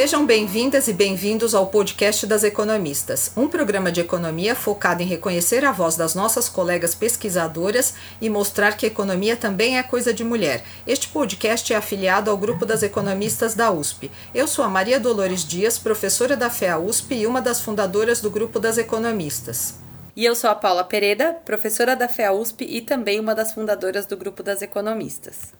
Sejam 0.00 0.24
bem-vindas 0.24 0.88
e 0.88 0.94
bem-vindos 0.94 1.54
ao 1.54 1.66
podcast 1.66 2.26
das 2.26 2.42
economistas, 2.42 3.32
um 3.36 3.46
programa 3.46 3.92
de 3.92 4.00
economia 4.00 4.54
focado 4.54 5.02
em 5.02 5.06
reconhecer 5.06 5.62
a 5.62 5.72
voz 5.72 5.94
das 5.94 6.14
nossas 6.14 6.48
colegas 6.48 6.94
pesquisadoras 6.94 7.92
e 8.18 8.30
mostrar 8.30 8.78
que 8.78 8.86
economia 8.86 9.36
também 9.36 9.76
é 9.76 9.82
coisa 9.82 10.14
de 10.14 10.24
mulher. 10.24 10.64
Este 10.86 11.06
podcast 11.08 11.70
é 11.70 11.76
afiliado 11.76 12.30
ao 12.30 12.38
grupo 12.38 12.64
das 12.64 12.82
economistas 12.82 13.54
da 13.54 13.70
USP. 13.70 14.10
Eu 14.34 14.48
sou 14.48 14.64
a 14.64 14.70
Maria 14.70 14.98
Dolores 14.98 15.44
Dias, 15.44 15.76
professora 15.76 16.34
da 16.34 16.48
FEA 16.48 16.78
USP 16.78 17.16
e 17.16 17.26
uma 17.26 17.42
das 17.42 17.60
fundadoras 17.60 18.22
do 18.22 18.30
grupo 18.30 18.58
das 18.58 18.78
economistas. 18.78 19.74
E 20.16 20.24
eu 20.24 20.34
sou 20.34 20.48
a 20.48 20.54
Paula 20.54 20.82
Pereira, 20.82 21.34
professora 21.44 21.94
da 21.94 22.08
FEA 22.08 22.32
USP 22.32 22.64
e 22.64 22.80
também 22.80 23.20
uma 23.20 23.34
das 23.34 23.52
fundadoras 23.52 24.06
do 24.06 24.16
grupo 24.16 24.42
das 24.42 24.62
economistas. 24.62 25.52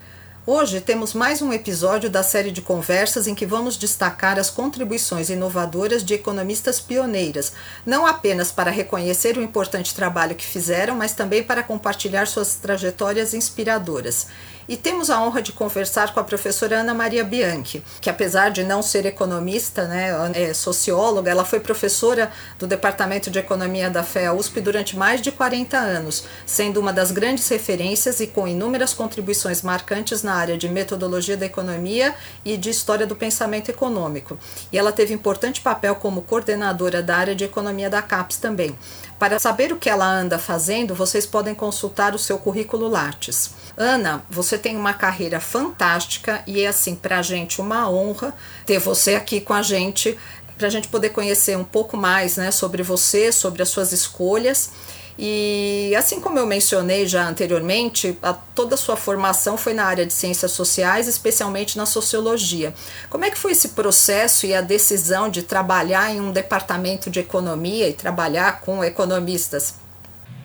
Hoje 0.47 0.81
temos 0.81 1.13
mais 1.13 1.43
um 1.43 1.53
episódio 1.53 2.09
da 2.09 2.23
série 2.23 2.51
de 2.51 2.63
conversas 2.63 3.27
em 3.27 3.35
que 3.35 3.45
vamos 3.45 3.77
destacar 3.77 4.39
as 4.39 4.49
contribuições 4.49 5.29
inovadoras 5.29 6.03
de 6.03 6.15
economistas 6.15 6.81
pioneiras, 6.81 7.53
não 7.85 8.07
apenas 8.07 8.51
para 8.51 8.71
reconhecer 8.71 9.37
o 9.37 9.43
importante 9.43 9.95
trabalho 9.95 10.35
que 10.35 10.47
fizeram, 10.47 10.97
mas 10.97 11.13
também 11.13 11.43
para 11.43 11.63
compartilhar 11.63 12.27
suas 12.27 12.55
trajetórias 12.55 13.35
inspiradoras. 13.35 14.29
E 14.71 14.77
temos 14.77 15.11
a 15.11 15.21
honra 15.21 15.43
de 15.43 15.51
conversar 15.51 16.15
com 16.15 16.21
a 16.21 16.23
professora 16.23 16.79
Ana 16.79 16.95
Maria 16.95 17.25
Bianchi, 17.25 17.83
que 18.01 18.09
apesar 18.09 18.53
de 18.53 18.63
não 18.63 18.85
ser 18.85 19.05
economista, 19.05 19.89
né, 19.89 20.13
é 20.33 20.55
socióloga, 20.55 21.29
ela 21.29 21.45
foi 21.45 21.59
professora 21.59 22.31
do 22.57 22.69
Departamento 22.69 23.33
de 23.33 23.41
Economia 23.41 23.91
da 23.91 24.05
FEA 24.05 24.33
USP 24.33 24.61
durante 24.61 24.97
mais 24.97 25.21
de 25.21 25.33
40 25.33 25.77
anos, 25.77 26.23
sendo 26.47 26.79
uma 26.79 26.93
das 26.93 27.11
grandes 27.11 27.49
referências 27.49 28.21
e 28.21 28.29
com 28.29 28.47
inúmeras 28.47 28.95
contribuições 28.95 29.61
marcantes 29.61 30.23
na 30.23 30.35
área 30.35 30.57
de 30.57 30.69
metodologia 30.69 31.37
da 31.37 31.47
economia 31.47 32.15
e 32.45 32.57
de 32.57 32.71
história 32.71 33.09
do 33.09 33.17
pensamento 33.17 33.71
econômico. 33.71 34.39
E 34.73 34.79
ela 34.79 34.93
teve 34.93 35.13
importante 35.13 35.61
papel 35.61 35.97
como 35.97 36.23
coordenadora 36.23 37.03
da 37.03 37.17
área 37.17 37.35
de 37.35 37.43
economia 37.43 37.91
da 37.91 38.03
CAPES 38.03 38.37
também. 38.37 38.79
Para 39.19 39.41
saber 39.41 39.73
o 39.73 39.77
que 39.77 39.91
ela 39.91 40.09
anda 40.09 40.39
fazendo, 40.39 40.95
vocês 40.95 41.27
podem 41.27 41.55
consultar 41.57 42.15
o 42.15 42.19
seu 42.19 42.39
currículo 42.39 42.89
Lattes. 42.89 43.51
Ana, 43.83 44.23
você 44.29 44.59
tem 44.59 44.77
uma 44.77 44.93
carreira 44.93 45.41
fantástica 45.41 46.43
e 46.47 46.61
é 46.61 46.67
assim 46.67 46.95
para 46.95 47.19
a 47.19 47.23
gente 47.23 47.63
uma 47.63 47.89
honra 47.89 48.35
ter 48.67 48.79
você 48.79 49.15
aqui 49.15 49.41
com 49.41 49.55
a 49.55 49.63
gente 49.63 50.19
para 50.59 50.67
a 50.67 50.71
gente 50.71 50.89
poder 50.89 51.09
conhecer 51.09 51.57
um 51.57 51.65
pouco 51.65 51.97
mais, 51.97 52.37
né, 52.37 52.51
sobre 52.51 52.83
você, 52.83 53.33
sobre 53.33 53.63
as 53.63 53.71
suas 53.71 53.93
escolhas 53.93 54.71
e 55.19 55.95
assim 55.97 56.21
como 56.21 56.39
eu 56.39 56.47
mencionei 56.47 57.07
já 57.07 57.27
anteriormente, 57.27 58.19
a, 58.23 58.35
toda 58.35 58.75
a 58.75 58.79
sua 58.79 58.97
formação 58.99 59.57
foi 59.57 59.73
na 59.73 59.87
área 59.87 60.05
de 60.05 60.13
ciências 60.13 60.51
sociais, 60.53 61.09
especialmente 61.09 61.79
na 61.79 61.87
sociologia. 61.87 62.75
Como 63.09 63.25
é 63.25 63.31
que 63.31 63.39
foi 63.39 63.53
esse 63.53 63.71
processo 63.71 64.45
e 64.45 64.55
a 64.55 64.61
decisão 64.61 65.31
de 65.31 65.43
trabalhar 65.43 66.15
em 66.15 66.21
um 66.21 66.33
departamento 66.33 67.09
de 67.09 67.21
economia 67.21 67.89
e 67.89 67.95
trabalhar 67.95 68.61
com 68.61 68.85
economistas? 68.85 69.77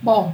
Bom, 0.01 0.33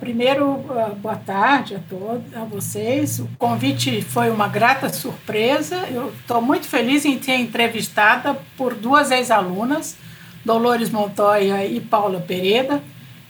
primeiro, 0.00 0.64
ah, 0.70 0.94
boa 0.96 1.16
tarde 1.16 1.74
a 1.74 1.80
todos, 1.88 2.34
a 2.34 2.44
vocês. 2.44 3.18
O 3.18 3.28
convite 3.38 4.02
foi 4.02 4.30
uma 4.30 4.48
grata 4.48 4.88
surpresa. 4.88 5.86
Eu 5.90 6.10
estou 6.10 6.40
muito 6.40 6.66
feliz 6.66 7.04
em 7.04 7.18
ter 7.18 7.36
entrevistada 7.36 8.36
por 8.56 8.74
duas 8.74 9.10
ex-alunas, 9.10 9.96
Dolores 10.44 10.90
Montoya 10.90 11.64
e 11.64 11.80
Paula 11.80 12.20
Pereira 12.20 12.82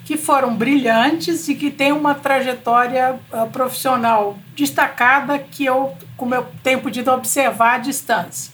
que 0.05 0.17
foram 0.19 0.55
brilhantes 0.55 1.49
e 1.49 1.55
que 1.55 1.71
têm 1.71 1.91
uma 1.91 2.15
trajetória 2.15 3.19
uh, 3.33 3.51
profissional 3.51 4.39
destacada 4.55 5.39
que 5.39 5.65
eu, 5.65 5.95
como 6.17 6.35
eu 6.35 6.47
tenho 6.63 6.81
podido 6.81 7.11
observar 7.11 7.77
à 7.77 7.79
distância. 7.79 8.53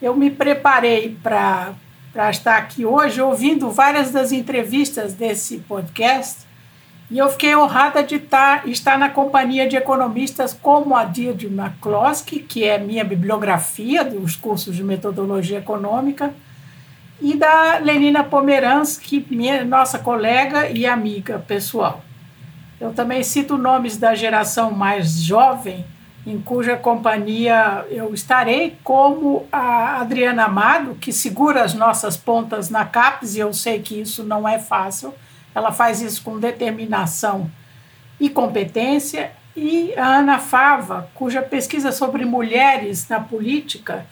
Eu 0.00 0.14
me 0.16 0.30
preparei 0.30 1.18
para 1.22 1.74
estar 2.30 2.56
aqui 2.56 2.86
hoje 2.86 3.20
ouvindo 3.20 3.70
várias 3.70 4.12
das 4.12 4.30
entrevistas 4.30 5.14
desse 5.14 5.58
podcast 5.58 6.43
e 7.14 7.18
eu 7.18 7.30
fiquei 7.30 7.54
honrada 7.54 8.02
de 8.02 8.18
tá, 8.18 8.62
estar 8.66 8.98
na 8.98 9.08
companhia 9.08 9.68
de 9.68 9.76
economistas 9.76 10.52
como 10.52 10.96
a 10.96 11.04
Deirdre 11.04 11.46
McCloskey, 11.46 12.40
que 12.40 12.64
é 12.64 12.76
minha 12.76 13.04
bibliografia 13.04 14.04
dos 14.04 14.34
cursos 14.34 14.74
de 14.74 14.82
metodologia 14.82 15.58
econômica, 15.58 16.34
e 17.22 17.36
da 17.36 17.78
Lenina 17.78 18.24
Pomeranski, 18.24 19.24
minha, 19.30 19.64
nossa 19.64 19.96
colega 19.96 20.68
e 20.68 20.84
amiga 20.84 21.38
pessoal. 21.38 22.02
Eu 22.80 22.92
também 22.92 23.22
cito 23.22 23.56
nomes 23.56 23.96
da 23.96 24.16
geração 24.16 24.72
mais 24.72 25.22
jovem, 25.22 25.84
em 26.26 26.40
cuja 26.40 26.76
companhia 26.76 27.86
eu 27.90 28.12
estarei, 28.12 28.76
como 28.82 29.46
a 29.52 30.00
Adriana 30.00 30.46
Amado, 30.46 30.96
que 31.00 31.12
segura 31.12 31.62
as 31.62 31.74
nossas 31.74 32.16
pontas 32.16 32.70
na 32.70 32.84
CAPES, 32.84 33.36
e 33.36 33.38
eu 33.38 33.52
sei 33.52 33.78
que 33.78 34.00
isso 34.00 34.24
não 34.24 34.48
é 34.48 34.58
fácil, 34.58 35.14
ela 35.54 35.72
faz 35.72 36.00
isso 36.00 36.22
com 36.22 36.38
determinação 36.38 37.50
e 38.18 38.28
competência, 38.28 39.32
e 39.56 39.94
a 39.96 40.18
Ana 40.18 40.38
Fava, 40.38 41.08
cuja 41.14 41.40
pesquisa 41.40 41.92
sobre 41.92 42.24
mulheres 42.24 43.08
na 43.08 43.20
política 43.20 44.04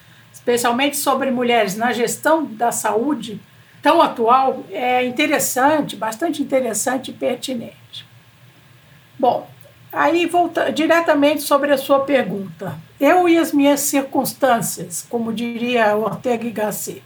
especialmente 0.42 0.96
sobre 0.96 1.30
mulheres 1.30 1.76
na 1.76 1.92
gestão 1.92 2.44
da 2.44 2.72
saúde, 2.72 3.40
tão 3.80 4.02
atual, 4.02 4.64
é 4.70 5.04
interessante, 5.04 5.94
bastante 5.94 6.42
interessante 6.42 7.10
e 7.10 7.14
pertinente. 7.14 8.06
Bom, 9.16 9.48
aí 9.92 10.26
volta 10.26 10.72
diretamente 10.72 11.42
sobre 11.42 11.72
a 11.72 11.78
sua 11.78 12.00
pergunta. 12.00 12.76
Eu 12.98 13.28
e 13.28 13.38
as 13.38 13.52
minhas 13.52 13.80
circunstâncias, 13.80 15.06
como 15.08 15.32
diria 15.32 15.96
Ortega 15.96 16.46
y 16.46 16.50
Gasset, 16.50 17.02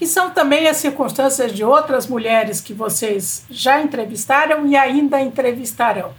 que 0.00 0.06
são 0.06 0.30
também 0.30 0.66
as 0.66 0.78
circunstâncias 0.78 1.52
de 1.52 1.62
outras 1.62 2.06
mulheres 2.06 2.58
que 2.58 2.72
vocês 2.72 3.44
já 3.50 3.82
entrevistaram 3.82 4.66
e 4.66 4.74
ainda 4.74 5.20
entrevistarão. 5.20 6.14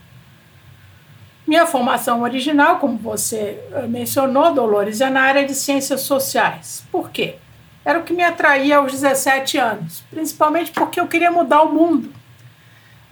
Minha 1.47 1.65
formação 1.65 2.21
original, 2.21 2.77
como 2.77 2.95
você 2.95 3.59
eh, 3.73 3.87
mencionou, 3.87 4.53
Dolores, 4.53 5.01
é 5.01 5.09
na 5.09 5.23
área 5.23 5.47
de 5.47 5.55
ciências 5.55 6.01
sociais. 6.01 6.83
Por 6.91 7.09
quê? 7.09 7.37
Era 7.83 7.97
o 7.97 8.03
que 8.03 8.13
me 8.13 8.23
atraía 8.23 8.77
aos 8.77 8.91
17 8.91 9.57
anos, 9.57 10.03
principalmente 10.11 10.69
porque 10.69 10.99
eu 10.99 11.07
queria 11.07 11.31
mudar 11.31 11.63
o 11.63 11.73
mundo, 11.73 12.13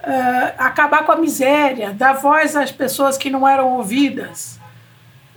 uh, 0.04 0.54
acabar 0.56 1.04
com 1.04 1.10
a 1.10 1.16
miséria, 1.16 1.92
dar 1.92 2.12
voz 2.12 2.54
às 2.54 2.70
pessoas 2.70 3.18
que 3.18 3.28
não 3.28 3.46
eram 3.46 3.72
ouvidas. 3.72 4.59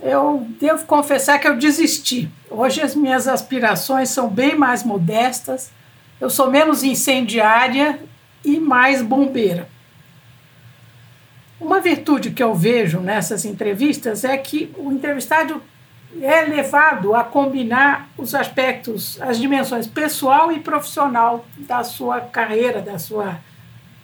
Eu 0.03 0.46
devo 0.59 0.86
confessar 0.86 1.40
que 1.40 1.47
eu 1.47 1.56
desisti. 1.56 2.30
Hoje 2.52 2.81
as 2.81 2.94
minhas 2.94 3.25
aspirações 3.25 4.09
são 4.09 4.30
bem 4.30 4.53
mais 4.53 4.84
modestas, 4.84 5.72
eu 6.19 6.30
sou 6.30 6.52
menos 6.52 6.84
incendiária 6.84 8.02
e 8.44 8.59
mais 8.59 9.02
bombeira. 9.02 9.69
Uma 11.58 11.80
virtude 11.80 12.31
que 12.31 12.44
eu 12.44 12.53
vejo 12.53 13.00
nessas 13.00 13.46
entrevistas 13.46 14.25
é 14.25 14.36
que 14.36 14.74
o 14.78 14.91
entrevistado 14.91 15.64
é 16.22 16.41
levado 16.41 17.16
a 17.16 17.24
combinar 17.24 18.09
os 18.18 18.35
aspectos, 18.35 19.20
as 19.22 19.40
dimensões 19.40 19.88
pessoal 19.88 20.52
e 20.52 20.59
profissional 20.59 21.46
da 21.59 21.81
sua 21.81 22.20
carreira, 22.20 22.81
da 22.81 23.00
sua, 23.00 23.40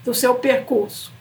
do 0.06 0.14
seu 0.14 0.36
percurso. 0.36 1.12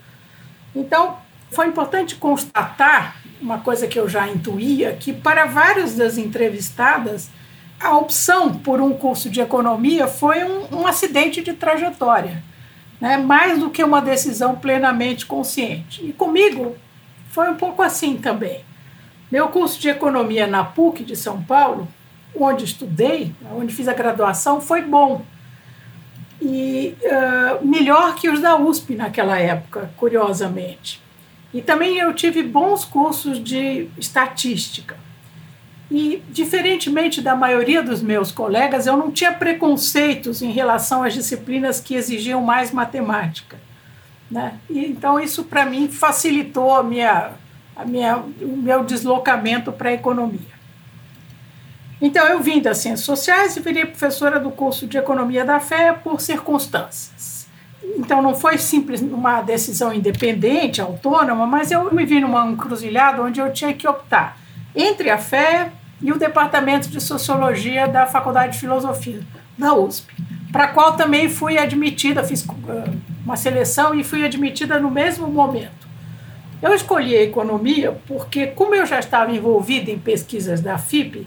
Então, 0.72 1.19
foi 1.50 1.66
importante 1.66 2.15
constatar 2.15 3.16
uma 3.41 3.59
coisa 3.59 3.87
que 3.87 3.99
eu 3.99 4.09
já 4.09 4.28
intuía, 4.28 4.93
que 4.93 5.12
para 5.12 5.47
várias 5.47 5.94
das 5.94 6.19
entrevistadas, 6.19 7.30
a 7.80 7.97
opção 7.97 8.54
por 8.54 8.80
um 8.80 8.92
curso 8.92 9.30
de 9.30 9.41
economia 9.41 10.07
foi 10.07 10.45
um, 10.45 10.80
um 10.80 10.86
acidente 10.86 11.42
de 11.42 11.53
trajetória 11.53 12.42
né, 13.01 13.16
mais 13.16 13.59
do 13.59 13.71
que 13.71 13.83
uma 13.83 14.01
decisão 14.01 14.57
plenamente 14.57 15.27
consciente. 15.27 16.04
E 16.04 16.13
comigo 16.13 16.77
foi 17.30 17.48
um 17.51 17.54
pouco 17.54 17.83
assim 17.83 18.16
também. 18.16 18.65
Meu 19.30 19.48
curso 19.48 19.78
de 19.80 19.89
economia 19.89 20.47
na 20.47 20.65
PUC 20.65 21.04
de 21.04 21.15
São 21.15 21.42
Paulo, 21.42 21.86
onde 22.34 22.65
estudei, 22.65 23.34
onde 23.54 23.74
fiz 23.74 23.86
a 23.89 23.92
graduação, 23.92 24.60
foi 24.60 24.83
bom. 24.83 25.22
E 26.41 26.97
uh, 27.03 27.66
melhor 27.66 28.15
que 28.15 28.28
os 28.28 28.41
da 28.41 28.57
USP 28.57 28.95
naquela 28.95 29.39
época, 29.39 29.91
curiosamente. 29.97 31.03
E 31.53 31.62
também 31.62 31.97
eu 31.98 32.12
tive 32.12 32.42
bons 32.42 32.84
cursos 32.84 33.42
de 33.42 33.89
estatística. 33.97 34.97
E, 35.91 36.22
diferentemente 36.28 37.22
da 37.22 37.34
maioria 37.34 37.83
dos 37.83 38.03
meus 38.03 38.30
colegas, 38.30 38.86
eu 38.86 38.97
não 38.97 39.10
tinha 39.10 39.33
preconceitos 39.33 40.42
em 40.42 40.50
relação 40.50 41.03
às 41.03 41.15
disciplinas 41.15 41.80
que 41.80 41.95
exigiam 41.95 42.42
mais 42.42 42.71
matemática. 42.71 43.56
Né? 44.30 44.59
E, 44.68 44.84
então, 44.84 45.18
isso 45.18 45.45
para 45.45 45.65
mim 45.65 45.89
facilitou 45.89 46.74
a 46.74 46.83
minha, 46.83 47.30
a 47.74 47.84
minha, 47.86 48.18
o 48.18 48.56
meu 48.56 48.84
deslocamento 48.84 49.72
para 49.72 49.89
a 49.89 49.94
economia. 49.94 50.59
Então, 52.01 52.27
eu 52.27 52.41
vim 52.41 52.60
das 52.60 52.78
ciências 52.78 53.06
sociais 53.06 53.56
e 53.56 53.60
virei 53.60 53.86
professora 53.86 54.39
do 54.39 54.51
curso 54.51 54.86
de 54.86 54.98
economia 54.98 55.44
da 55.44 55.59
fé 55.59 55.92
por 55.92 56.21
circunstâncias. 56.21 57.38
Então, 57.97 58.21
não 58.21 58.35
foi 58.35 58.59
simples 58.59 59.01
uma 59.01 59.41
decisão 59.41 59.93
independente, 59.93 60.81
autônoma, 60.81 61.47
mas 61.47 61.71
eu 61.71 61.93
me 61.93 62.05
vi 62.05 62.21
numa 62.21 62.47
encruzilhada 62.47 63.23
onde 63.23 63.41
eu 63.41 63.53
tinha 63.53 63.73
que 63.73 63.89
optar 63.89 64.39
entre 64.75 65.11
a 65.11 65.19
fé 65.19 65.73
e 66.01 66.13
o 66.13 66.19
Departamento 66.19 66.89
de 66.89 67.01
Sociologia 67.01 67.89
da 67.89 68.07
Faculdade 68.07 68.53
de 68.53 68.61
Filosofia 68.61 69.21
da 69.57 69.75
USP, 69.75 70.15
para 70.53 70.69
qual 70.69 70.97
também 70.97 71.29
fui 71.29 71.59
admitida, 71.59 72.23
fiz 72.23 72.45
uh, 72.45 72.55
uma 73.25 73.37
seleção 73.37 73.95
e 73.95 74.05
fui 74.05 74.25
admitida 74.25 74.79
no 74.79 74.91
mesmo 74.91 75.27
momento. 75.27 75.89
Eu 76.63 76.75
escolhi 76.75 77.17
a 77.17 77.23
economia 77.23 77.99
porque, 78.07 78.49
como 78.49 78.75
eu 78.75 78.87
já 78.87 78.99
estava 78.99 79.33
envolvida 79.33 79.91
em 79.91 79.99
pesquisas 79.99 80.61
da 80.61 80.79
FIP, 80.79 81.27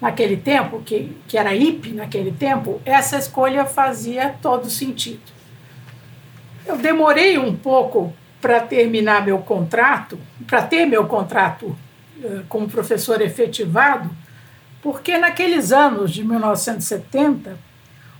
naquele 0.00 0.36
tempo, 0.36 0.82
que, 0.84 1.16
que 1.28 1.38
era 1.38 1.54
IP 1.54 1.90
naquele 1.90 2.32
tempo, 2.32 2.80
essa 2.84 3.16
escolha 3.16 3.64
fazia 3.64 4.34
todo 4.42 4.68
sentido. 4.68 5.20
Eu 6.64 6.76
demorei 6.76 7.38
um 7.38 7.56
pouco 7.56 8.12
para 8.40 8.60
terminar 8.60 9.24
meu 9.24 9.38
contrato, 9.38 10.18
para 10.46 10.62
ter 10.62 10.86
meu 10.86 11.06
contrato 11.06 11.66
uh, 11.66 12.44
como 12.48 12.68
professor 12.68 13.20
efetivado, 13.20 14.10
porque 14.80 15.18
naqueles 15.18 15.72
anos 15.72 16.12
de 16.12 16.24
1970, 16.24 17.56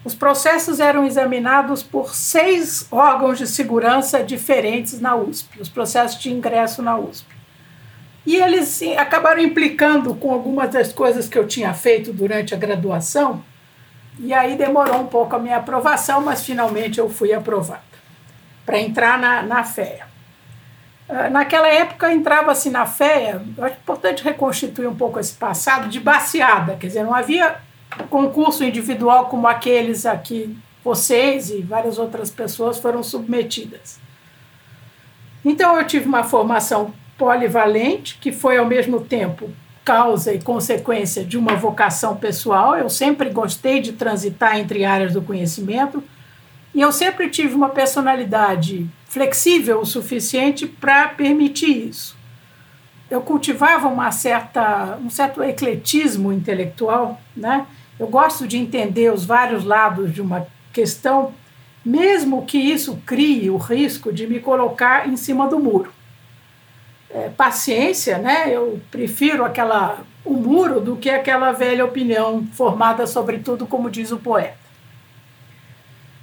os 0.05 0.15
processos 0.15 0.81
eram 0.81 1.05
examinados 1.05 1.83
por 1.83 2.15
seis 2.15 2.87
órgãos 2.91 3.39
de 3.39 3.47
segurança 3.47 4.23
diferentes 4.23 5.01
na 5.01 5.15
USP, 5.15 5.61
os 5.61 5.69
processos 5.69 6.21
de 6.21 6.33
ingresso 6.33 6.83
na 6.83 6.97
USP. 6.99 7.27
E 8.25 8.37
eles 8.37 8.81
acabaram 8.97 9.41
implicando 9.41 10.15
com 10.15 10.33
algumas 10.33 10.71
das 10.71 10.93
coisas 10.93 11.29
que 11.29 11.39
eu 11.39 11.47
tinha 11.47 11.75
feito 11.75 12.13
durante 12.13 12.55
a 12.55 12.57
graduação, 12.57 13.45
e 14.19 14.33
aí 14.33 14.57
demorou 14.57 15.01
um 15.01 15.07
pouco 15.07 15.35
a 15.35 15.39
minha 15.39 15.57
aprovação, 15.57 16.21
mas 16.21 16.45
finalmente 16.45 16.99
eu 16.99 17.09
fui 17.09 17.33
aprovada 17.33 17.92
para 18.65 18.79
entrar 18.79 19.19
na, 19.19 19.43
na 19.43 19.65
FEA. 19.65 20.07
Ah, 21.09 21.29
naquela 21.29 21.69
época 21.69 22.13
entrava-se 22.13 22.71
na 22.71 22.87
FEA, 22.87 23.43
acho 23.59 23.77
importante 23.77 24.25
reconstituir 24.25 24.87
um 24.87 24.95
pouco 24.95 25.19
esse 25.19 25.35
passado, 25.35 25.89
de 25.89 26.01
baseada, 26.01 26.77
quer 26.77 26.87
dizer, 26.87 27.05
não 27.05 27.15
havia 27.15 27.57
concurso 28.09 28.65
individual 28.65 29.27
como 29.27 29.47
aqueles 29.47 30.07
a 30.07 30.17
que 30.17 30.57
vocês 30.83 31.51
e 31.51 31.61
várias 31.61 31.99
outras 31.99 32.31
pessoas 32.31 32.79
foram 32.79 33.03
submetidas. 33.03 34.01
Então 35.45 35.77
eu 35.77 35.87
tive 35.87 36.07
uma 36.07 36.25
formação 36.25 36.95
polivalente, 37.19 38.19
que 38.21 38.33
foi 38.33 38.57
ao 38.57 38.67
mesmo 38.67 39.01
tempo 39.01 39.51
causa 39.85 40.33
e 40.33 40.41
consequência 40.41 41.25
de 41.25 41.37
uma 41.37 41.57
vocação 41.57 42.17
pessoal. 42.17 42.77
Eu 42.77 42.89
sempre 42.89 43.31
gostei 43.31 43.81
de 43.81 43.93
transitar 43.93 44.57
entre 44.57 44.85
áreas 44.85 45.13
do 45.13 45.21
conhecimento 45.21 46.03
e 46.75 46.81
eu 46.81 46.93
sempre 46.93 47.29
tive 47.29 47.55
uma 47.55 47.69
personalidade 47.69 48.87
flexível 49.09 49.81
o 49.81 49.87
suficiente 49.87 50.67
para 50.67 51.09
permitir 51.09 51.89
isso. 51.89 52.17
Eu 53.11 53.21
cultivava 53.21 53.89
uma 53.89 54.11
certa, 54.11 54.99
um 55.05 55.11
certo 55.11 55.43
ecletismo 55.43 56.33
intelectual, 56.33 57.21
né? 57.37 57.67
Eu 57.99 58.07
gosto 58.07 58.49
de 58.49 58.57
entender 58.57 59.13
os 59.13 59.25
vários 59.25 59.65
lados 59.65 60.15
de 60.15 60.23
uma 60.23 60.47
questão, 60.73 61.35
mesmo 61.85 62.47
que 62.47 62.57
isso 62.57 62.97
crie 63.05 63.51
o 63.51 63.59
risco 63.59 64.11
de 64.11 64.27
me 64.27 64.41
colocar 64.41 65.07
em 65.07 65.17
cima 65.17 65.47
do 65.47 65.59
muro 65.59 65.93
é, 67.15 67.29
paciência, 67.29 68.19
né? 68.19 68.45
Eu 68.49 68.81
prefiro 68.91 69.45
aquela 69.45 70.01
o 70.25 70.35
muro 70.35 70.81
do 70.81 70.97
que 70.97 71.11
aquela 71.11 71.51
velha 71.51 71.85
opinião 71.85 72.47
formada 72.53 73.07
sobretudo, 73.07 73.67
como 73.67 73.91
diz 73.91 74.13
o 74.13 74.19
poeta. 74.19 74.62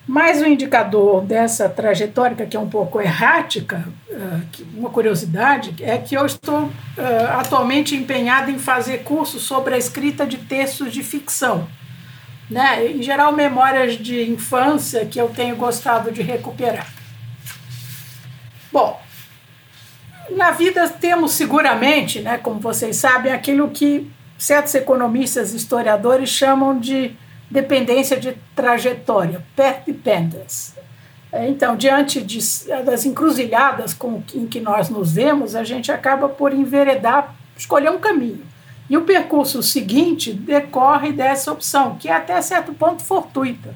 Mas 0.10 0.42
o 0.42 0.46
indicador 0.48 1.22
dessa 1.22 1.70
trajetória, 1.70 2.48
que 2.48 2.58
é 2.58 2.60
um 2.60 2.68
pouco 2.68 3.00
errática, 3.00 3.88
é, 4.10 4.40
uma 4.74 4.90
curiosidade, 4.90 5.76
é 5.84 6.00
que 6.00 6.16
eu 6.16 6.26
estou 6.26 6.68
é, 6.98 7.26
atualmente 7.26 7.96
empenhada 7.96 8.50
em 8.50 8.58
fazer 8.58 9.04
cursos 9.04 9.44
sobre 9.44 9.76
a 9.76 9.78
escrita 9.78 10.26
de 10.26 10.38
textos 10.38 10.92
de 10.92 11.04
ficção. 11.04 11.68
Né? 12.50 12.88
Em 12.88 13.04
geral, 13.04 13.34
memórias 13.34 14.00
de 14.00 14.28
infância 14.28 15.06
que 15.06 15.22
eu 15.22 15.30
tenho 15.30 15.56
gostado 15.56 16.12
de 16.12 16.24
recuperar. 16.24 16.92
Bom, 18.72 19.00
na 20.32 20.50
vida 20.50 20.90
temos 20.90 21.34
seguramente, 21.34 22.20
né, 22.22 22.40
como 22.40 22.60
vocês 22.60 22.96
sabem, 22.96 23.32
aquilo 23.32 23.70
que 23.70 24.10
certos 24.40 24.74
economistas 24.74 25.54
historiadores 25.54 26.30
chamam 26.30 26.80
de 26.80 27.16
dependência 27.50 28.20
de 28.20 28.38
trajetória, 28.56 29.44
path 29.56 29.84
dependence. 29.86 30.74
É, 31.32 31.48
então, 31.48 31.76
diante 31.76 32.22
de, 32.22 32.40
das 32.84 33.06
encruzilhadas 33.06 33.94
com, 33.94 34.24
em 34.34 34.48
que 34.48 34.60
nós 34.60 34.90
nos 34.90 35.14
vemos, 35.14 35.56
a 35.56 35.64
gente 35.64 35.92
acaba 35.92 36.28
por 36.28 36.54
enveredar, 36.54 37.36
escolher 37.56 37.92
um 37.92 38.00
caminho. 38.00 38.44
E 38.90 38.98
o 38.98 39.02
percurso 39.02 39.62
seguinte 39.62 40.34
decorre 40.34 41.12
dessa 41.12 41.52
opção, 41.52 41.96
que 41.96 42.10
é 42.10 42.14
até 42.14 42.42
certo 42.42 42.74
ponto 42.74 43.04
fortuita. 43.04 43.76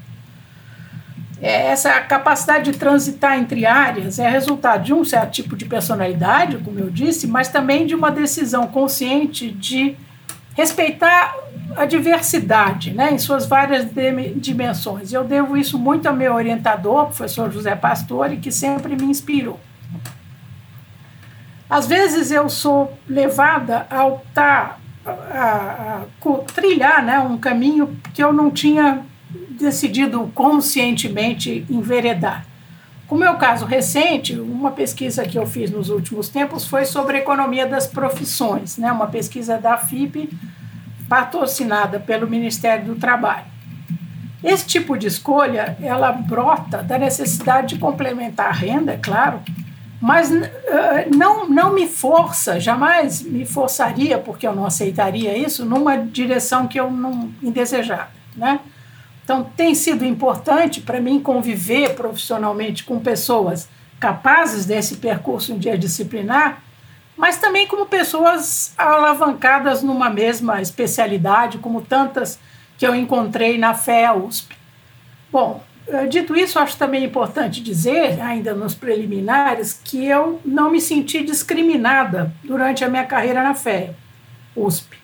É, 1.39 1.67
essa 1.67 1.99
capacidade 2.01 2.71
de 2.71 2.79
transitar 2.79 3.37
entre 3.37 3.65
áreas 3.65 4.17
é 4.17 4.27
resultado 4.27 4.83
de 4.83 4.93
um 4.93 5.03
certo 5.03 5.31
tipo 5.31 5.55
de 5.55 5.65
personalidade, 5.65 6.57
como 6.57 6.79
eu 6.79 6.89
disse, 6.89 7.27
mas 7.27 7.49
também 7.49 7.85
de 7.85 7.93
uma 7.93 8.09
decisão 8.09 8.65
consciente 8.67 9.51
de 9.51 9.95
respeitar 10.55 11.35
a 11.75 11.85
diversidade 11.85 12.91
né, 12.91 13.13
em 13.13 13.17
suas 13.17 13.45
várias 13.45 13.87
dimensões. 14.35 15.11
Eu 15.11 15.23
devo 15.23 15.57
isso 15.57 15.77
muito 15.77 16.07
ao 16.07 16.15
meu 16.15 16.33
orientador, 16.33 17.05
professor 17.07 17.51
José 17.51 17.75
Pastore, 17.75 18.37
que 18.37 18.51
sempre 18.51 18.95
me 18.95 19.05
inspirou. 19.05 19.59
Às 21.69 21.87
vezes 21.87 22.31
eu 22.31 22.49
sou 22.49 22.97
levada 23.07 23.87
a 23.89 24.05
optar, 24.05 24.79
a, 25.05 25.11
a, 25.11 26.01
a 26.01 26.37
trilhar 26.53 27.03
né, 27.03 27.19
um 27.19 27.37
caminho 27.37 27.97
que 28.13 28.23
eu 28.23 28.31
não 28.31 28.51
tinha 28.51 29.01
decidido 29.49 30.31
conscientemente 30.35 31.65
enveredar. 31.69 32.45
O 33.09 33.15
meu 33.15 33.35
caso 33.35 33.65
recente, 33.65 34.33
uma 34.39 34.71
pesquisa 34.71 35.23
que 35.23 35.37
eu 35.37 35.45
fiz 35.45 35.69
nos 35.69 35.89
últimos 35.89 36.29
tempos 36.29 36.65
foi 36.65 36.85
sobre 36.85 37.17
a 37.17 37.19
economia 37.19 37.65
das 37.65 37.85
profissões, 37.85 38.77
né? 38.77 38.91
uma 38.91 39.07
pesquisa 39.07 39.57
da 39.57 39.77
FIP, 39.77 40.29
patrocinada 41.07 41.99
pelo 41.99 42.27
Ministério 42.27 42.85
do 42.85 42.95
Trabalho. 42.95 43.45
Esse 44.43 44.65
tipo 44.65 44.97
de 44.97 45.07
escolha, 45.07 45.77
ela 45.81 46.11
brota 46.11 46.83
da 46.83 46.97
necessidade 46.97 47.75
de 47.75 47.79
complementar 47.79 48.47
a 48.47 48.51
renda, 48.51 48.93
é 48.93 48.97
claro, 48.97 49.39
mas 50.01 50.29
uh, 50.29 51.15
não, 51.15 51.47
não 51.47 51.73
me 51.73 51.87
força, 51.87 52.59
jamais 52.59 53.21
me 53.21 53.45
forçaria, 53.45 54.17
porque 54.17 54.45
eu 54.45 54.53
não 54.53 54.65
aceitaria 54.65 55.37
isso, 55.37 55.63
numa 55.63 55.95
direção 55.95 56.67
que 56.67 56.77
eu 56.77 56.91
não 56.91 57.31
indesejava, 57.41 58.09
né? 58.35 58.59
Então, 59.23 59.45
tem 59.55 59.73
sido 59.73 60.03
importante 60.03 60.81
para 60.81 60.99
mim 60.99 61.21
conviver 61.21 61.95
profissionalmente 61.95 62.83
com 62.83 62.99
pessoas 62.99 63.69
capazes 63.97 64.65
desse 64.65 64.97
percurso 64.97 65.53
interdisciplinar, 65.53 66.61
mas 67.17 67.37
também 67.37 67.67
como 67.67 67.85
pessoas 67.85 68.73
alavancadas 68.77 69.83
numa 69.83 70.09
mesma 70.09 70.61
especialidade, 70.61 71.57
como 71.57 71.81
tantas 71.81 72.39
que 72.77 72.85
eu 72.85 72.95
encontrei 72.95 73.57
na 73.57 73.73
FEA 73.73 74.13
USP. 74.13 74.55
Bom, 75.31 75.63
eh, 75.87 76.07
dito 76.07 76.35
isso, 76.35 76.59
acho 76.59 76.77
também 76.77 77.03
importante 77.03 77.61
dizer, 77.61 78.19
ainda 78.21 78.53
nos 78.53 78.73
preliminares, 78.73 79.73
que 79.73 80.05
eu 80.05 80.41
não 80.43 80.71
me 80.71 80.81
senti 80.81 81.23
discriminada 81.23 82.33
durante 82.43 82.83
a 82.83 82.89
minha 82.89 83.05
carreira 83.05 83.43
na 83.43 83.53
FEA 83.53 83.95
USP 84.55 85.03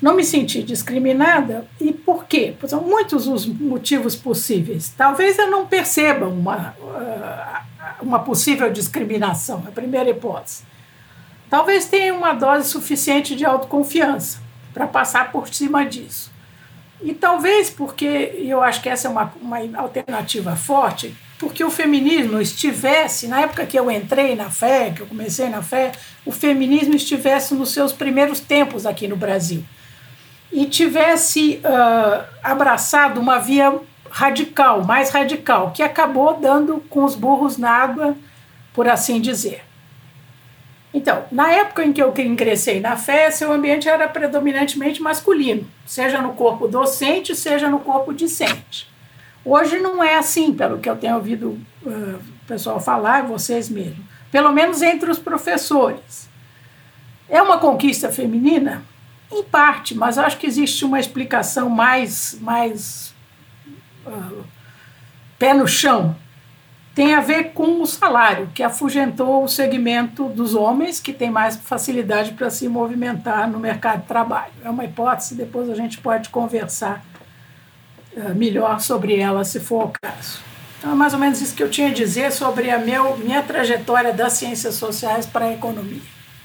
não 0.00 0.14
me 0.14 0.24
senti 0.24 0.62
discriminada. 0.62 1.66
E 1.80 1.92
por 1.92 2.24
quê? 2.24 2.54
São 2.66 2.82
muitos 2.82 3.26
os 3.26 3.46
motivos 3.46 4.16
possíveis. 4.16 4.92
Talvez 4.96 5.38
eu 5.38 5.50
não 5.50 5.66
perceba 5.66 6.26
uma, 6.26 6.74
uh, 6.80 8.02
uma 8.02 8.20
possível 8.20 8.72
discriminação, 8.72 9.62
a 9.66 9.70
primeira 9.70 10.10
hipótese. 10.10 10.62
Talvez 11.50 11.86
tenha 11.86 12.14
uma 12.14 12.32
dose 12.32 12.68
suficiente 12.68 13.34
de 13.34 13.44
autoconfiança 13.44 14.38
para 14.72 14.86
passar 14.86 15.32
por 15.32 15.48
cima 15.48 15.84
disso. 15.84 16.30
E 17.02 17.12
talvez 17.12 17.68
porque, 17.68 18.06
eu 18.38 18.62
acho 18.62 18.80
que 18.80 18.88
essa 18.88 19.08
é 19.08 19.10
uma, 19.10 19.32
uma 19.40 19.58
alternativa 19.78 20.54
forte, 20.54 21.14
porque 21.38 21.64
o 21.64 21.70
feminismo 21.70 22.40
estivesse, 22.40 23.26
na 23.26 23.40
época 23.40 23.66
que 23.66 23.78
eu 23.78 23.90
entrei 23.90 24.36
na 24.36 24.50
fé, 24.50 24.92
que 24.94 25.00
eu 25.00 25.06
comecei 25.06 25.48
na 25.48 25.62
fé, 25.62 25.92
o 26.24 26.30
feminismo 26.30 26.94
estivesse 26.94 27.54
nos 27.54 27.72
seus 27.72 27.92
primeiros 27.92 28.38
tempos 28.38 28.86
aqui 28.86 29.08
no 29.08 29.16
Brasil 29.16 29.64
e 30.52 30.66
tivesse 30.66 31.60
uh, 31.64 32.24
abraçado 32.42 33.18
uma 33.18 33.38
via 33.38 33.78
radical, 34.10 34.84
mais 34.84 35.10
radical, 35.10 35.70
que 35.70 35.82
acabou 35.82 36.34
dando 36.38 36.84
com 36.90 37.04
os 37.04 37.14
burros 37.14 37.56
na 37.56 37.70
água, 37.70 38.16
por 38.74 38.88
assim 38.88 39.20
dizer. 39.20 39.69
Então, 40.92 41.24
na 41.30 41.50
época 41.52 41.84
em 41.84 41.92
que 41.92 42.02
eu 42.02 42.12
ingressei 42.18 42.80
na 42.80 42.96
fé, 42.96 43.30
seu 43.30 43.52
ambiente 43.52 43.88
era 43.88 44.08
predominantemente 44.08 45.00
masculino, 45.00 45.66
seja 45.86 46.20
no 46.20 46.32
corpo 46.32 46.66
docente, 46.66 47.34
seja 47.34 47.68
no 47.68 47.78
corpo 47.78 48.12
discente. 48.12 48.88
Hoje 49.44 49.78
não 49.78 50.02
é 50.02 50.16
assim, 50.16 50.52
pelo 50.52 50.78
que 50.78 50.90
eu 50.90 50.96
tenho 50.96 51.14
ouvido 51.14 51.58
uh, 51.82 52.16
o 52.16 52.46
pessoal 52.46 52.80
falar, 52.80 53.22
vocês 53.22 53.68
mesmos, 53.68 54.04
pelo 54.32 54.52
menos 54.52 54.82
entre 54.82 55.10
os 55.10 55.18
professores. 55.18 56.28
É 57.28 57.40
uma 57.40 57.58
conquista 57.58 58.10
feminina? 58.10 58.82
Em 59.32 59.44
parte, 59.44 59.94
mas 59.94 60.18
acho 60.18 60.38
que 60.38 60.46
existe 60.46 60.84
uma 60.84 60.98
explicação 60.98 61.70
mais, 61.70 62.36
mais 62.40 63.14
uh, 64.04 64.44
pé 65.38 65.54
no 65.54 65.68
chão. 65.68 66.16
Tem 66.94 67.14
a 67.14 67.20
ver 67.20 67.52
com 67.52 67.80
o 67.80 67.86
salário, 67.86 68.50
que 68.54 68.62
afugentou 68.62 69.44
o 69.44 69.48
segmento 69.48 70.24
dos 70.28 70.54
homens, 70.54 70.98
que 71.00 71.12
tem 71.12 71.30
mais 71.30 71.56
facilidade 71.56 72.32
para 72.32 72.50
se 72.50 72.68
movimentar 72.68 73.48
no 73.48 73.58
mercado 73.60 74.02
de 74.02 74.08
trabalho. 74.08 74.52
É 74.64 74.68
uma 74.68 74.84
hipótese, 74.84 75.34
depois 75.34 75.70
a 75.70 75.74
gente 75.74 75.98
pode 75.98 76.28
conversar 76.30 77.04
uh, 78.16 78.34
melhor 78.34 78.80
sobre 78.80 79.16
ela, 79.16 79.44
se 79.44 79.60
for 79.60 79.86
o 79.86 79.92
caso. 80.02 80.40
Então, 80.78 80.92
é 80.92 80.94
mais 80.94 81.12
ou 81.12 81.20
menos 81.20 81.40
isso 81.40 81.54
que 81.54 81.62
eu 81.62 81.70
tinha 81.70 81.88
a 81.88 81.92
dizer 81.92 82.32
sobre 82.32 82.70
a 82.70 82.78
meu, 82.78 83.16
minha 83.18 83.42
trajetória 83.42 84.12
das 84.12 84.32
ciências 84.32 84.74
sociais 84.74 85.26
para 85.26 85.44
a 85.44 85.52
economia. 85.52 86.00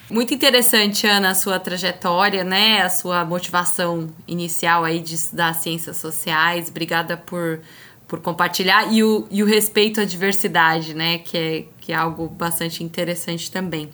Muito 0.09 0.33
interessante, 0.33 1.07
Ana, 1.07 1.31
a 1.31 1.35
sua 1.35 1.59
trajetória, 1.59 2.43
né? 2.43 2.81
A 2.81 2.89
sua 2.89 3.25
motivação 3.25 4.09
inicial 4.27 4.83
aí 4.83 4.99
de 4.99 5.15
estudar 5.15 5.55
ciências 5.55 5.97
sociais. 5.97 6.69
Obrigada 6.69 7.17
por, 7.17 7.59
por 8.07 8.21
compartilhar. 8.21 8.91
E 8.93 9.03
o, 9.03 9.27
e 9.29 9.43
o 9.43 9.45
respeito 9.45 10.01
à 10.01 10.05
diversidade, 10.05 10.93
né? 10.93 11.19
Que 11.19 11.37
é, 11.37 11.65
que 11.79 11.93
é 11.93 11.95
algo 11.95 12.27
bastante 12.27 12.83
interessante 12.83 13.51
também. 13.51 13.89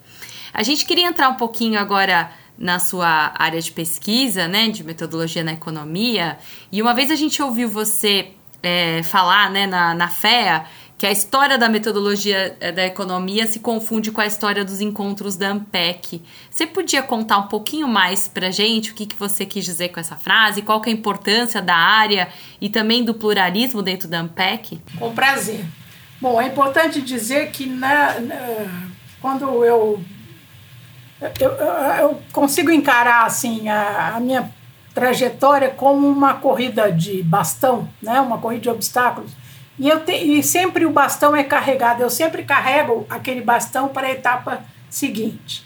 A 0.53 0.63
gente 0.63 0.85
queria 0.85 1.07
entrar 1.07 1.29
um 1.29 1.35
pouquinho 1.35 1.79
agora 1.79 2.31
na 2.57 2.77
sua 2.77 3.33
área 3.35 3.59
de 3.61 3.71
pesquisa, 3.71 4.47
né? 4.47 4.69
De 4.69 4.83
metodologia 4.83 5.43
na 5.43 5.53
economia. 5.53 6.37
E 6.71 6.81
uma 6.81 6.93
vez 6.93 7.09
a 7.09 7.15
gente 7.15 7.41
ouviu 7.41 7.69
você 7.69 8.33
é, 8.61 9.01
falar, 9.03 9.49
né, 9.49 9.65
na, 9.65 9.93
na 9.93 10.07
FEA 10.07 10.65
que 11.01 11.07
a 11.07 11.11
história 11.11 11.57
da 11.57 11.67
metodologia 11.67 12.55
eh, 12.59 12.71
da 12.71 12.85
economia 12.85 13.47
se 13.47 13.59
confunde 13.59 14.11
com 14.11 14.21
a 14.21 14.25
história 14.27 14.63
dos 14.63 14.81
encontros 14.81 15.35
da 15.35 15.47
AMPEC. 15.47 16.21
Você 16.47 16.67
podia 16.67 17.01
contar 17.01 17.39
um 17.39 17.47
pouquinho 17.47 17.87
mais 17.87 18.27
para 18.27 18.49
a 18.49 18.51
gente 18.51 18.91
o 18.91 18.93
que, 18.93 19.07
que 19.07 19.15
você 19.15 19.43
quis 19.43 19.65
dizer 19.65 19.89
com 19.89 19.99
essa 19.99 20.15
frase, 20.15 20.61
qual 20.61 20.79
que 20.79 20.91
é 20.91 20.93
a 20.93 20.95
importância 20.95 21.59
da 21.59 21.75
área 21.75 22.27
e 22.61 22.69
também 22.69 23.03
do 23.03 23.15
pluralismo 23.15 23.81
dentro 23.81 24.07
da 24.07 24.19
AMPEC? 24.19 24.79
Com 24.99 25.11
prazer. 25.11 25.65
Bom, 26.21 26.39
é 26.39 26.45
importante 26.45 27.01
dizer 27.01 27.49
que 27.49 27.65
na, 27.65 28.19
na 28.19 28.35
quando 29.19 29.65
eu, 29.65 29.99
eu, 31.39 31.51
eu, 31.99 32.21
consigo 32.31 32.69
encarar 32.69 33.25
assim 33.25 33.67
a, 33.69 34.17
a 34.17 34.19
minha 34.19 34.51
trajetória 34.93 35.71
como 35.71 36.07
uma 36.07 36.35
corrida 36.35 36.91
de 36.91 37.23
bastão, 37.23 37.89
né, 37.99 38.21
uma 38.21 38.37
corrida 38.37 38.61
de 38.61 38.69
obstáculos, 38.69 39.40
e, 39.81 39.89
eu 39.89 40.05
te, 40.05 40.11
e 40.11 40.43
sempre 40.43 40.85
o 40.85 40.91
bastão 40.91 41.35
é 41.35 41.43
carregado, 41.43 42.03
eu 42.03 42.09
sempre 42.11 42.43
carrego 42.43 43.03
aquele 43.09 43.41
bastão 43.41 43.87
para 43.87 44.05
a 44.05 44.11
etapa 44.11 44.63
seguinte. 44.87 45.65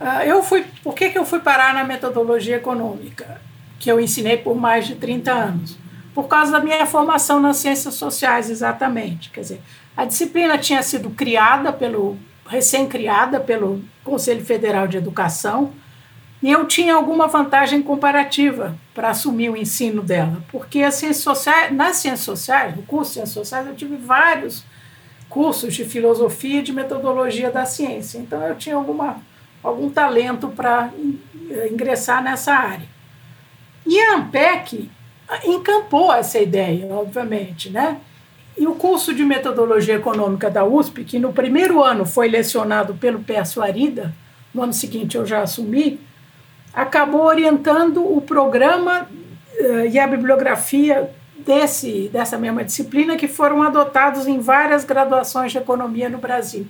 Uh, 0.00 0.22
eu 0.26 0.42
fui, 0.42 0.64
por 0.82 0.96
que, 0.96 1.10
que 1.10 1.16
eu 1.16 1.24
fui 1.24 1.38
parar 1.38 1.72
na 1.72 1.84
metodologia 1.84 2.56
econômica, 2.56 3.40
que 3.78 3.88
eu 3.88 4.00
ensinei 4.00 4.36
por 4.36 4.56
mais 4.56 4.84
de 4.84 4.96
30 4.96 5.32
anos? 5.32 5.78
Por 6.12 6.26
causa 6.26 6.50
da 6.50 6.58
minha 6.58 6.84
formação 6.86 7.38
nas 7.38 7.58
ciências 7.58 7.94
sociais, 7.94 8.50
exatamente. 8.50 9.30
Quer 9.30 9.42
dizer, 9.42 9.60
a 9.96 10.04
disciplina 10.04 10.58
tinha 10.58 10.82
sido 10.82 11.10
criada 11.10 11.72
pelo, 11.72 12.18
recém-criada 12.48 13.38
pelo 13.38 13.80
Conselho 14.02 14.44
Federal 14.44 14.88
de 14.88 14.96
Educação, 14.96 15.72
e 16.42 16.50
eu 16.50 16.66
tinha 16.66 16.94
alguma 16.94 17.26
vantagem 17.26 17.82
comparativa 17.82 18.76
para 18.94 19.10
assumir 19.10 19.50
o 19.50 19.56
ensino 19.56 20.02
dela, 20.02 20.42
porque 20.50 20.82
as 20.82 20.94
ciências 20.94 21.24
sociais, 21.24 21.72
nas 21.72 21.96
ciências 21.96 22.20
sociais, 22.24 22.76
no 22.76 22.82
curso 22.82 23.10
de 23.10 23.14
ciências 23.14 23.34
sociais, 23.34 23.66
eu 23.66 23.74
tive 23.74 23.96
vários 23.96 24.64
cursos 25.28 25.74
de 25.74 25.84
filosofia 25.84 26.60
e 26.60 26.62
de 26.62 26.72
metodologia 26.72 27.50
da 27.50 27.64
ciência. 27.64 28.18
Então 28.18 28.40
eu 28.42 28.54
tinha 28.54 28.76
alguma, 28.76 29.20
algum 29.62 29.90
talento 29.90 30.48
para 30.48 30.90
ingressar 31.70 32.22
nessa 32.22 32.54
área. 32.54 32.86
E 33.84 33.98
a 33.98 34.14
AMPEC 34.14 34.90
encampou 35.44 36.12
essa 36.12 36.38
ideia, 36.38 36.86
obviamente, 36.92 37.70
né? 37.70 37.98
E 38.56 38.66
o 38.66 38.74
curso 38.74 39.12
de 39.12 39.24
metodologia 39.24 39.96
econômica 39.96 40.50
da 40.50 40.64
USP, 40.64 41.04
que 41.04 41.18
no 41.18 41.32
primeiro 41.32 41.82
ano 41.82 42.06
foi 42.06 42.28
lecionado 42.28 42.94
pelo 42.94 43.20
Pércio 43.20 43.62
Arida, 43.62 44.14
no 44.54 44.62
ano 44.62 44.72
seguinte 44.72 45.16
eu 45.16 45.26
já 45.26 45.42
assumi, 45.42 46.00
acabou 46.76 47.22
orientando 47.22 48.04
o 48.04 48.20
programa 48.20 49.08
uh, 49.58 49.86
e 49.90 49.98
a 49.98 50.06
bibliografia 50.06 51.10
desse, 51.38 52.10
dessa 52.12 52.36
mesma 52.36 52.62
disciplina 52.62 53.16
que 53.16 53.26
foram 53.26 53.62
adotados 53.62 54.26
em 54.26 54.38
várias 54.38 54.84
graduações 54.84 55.52
de 55.52 55.58
economia 55.58 56.10
no 56.10 56.18
Brasil. 56.18 56.66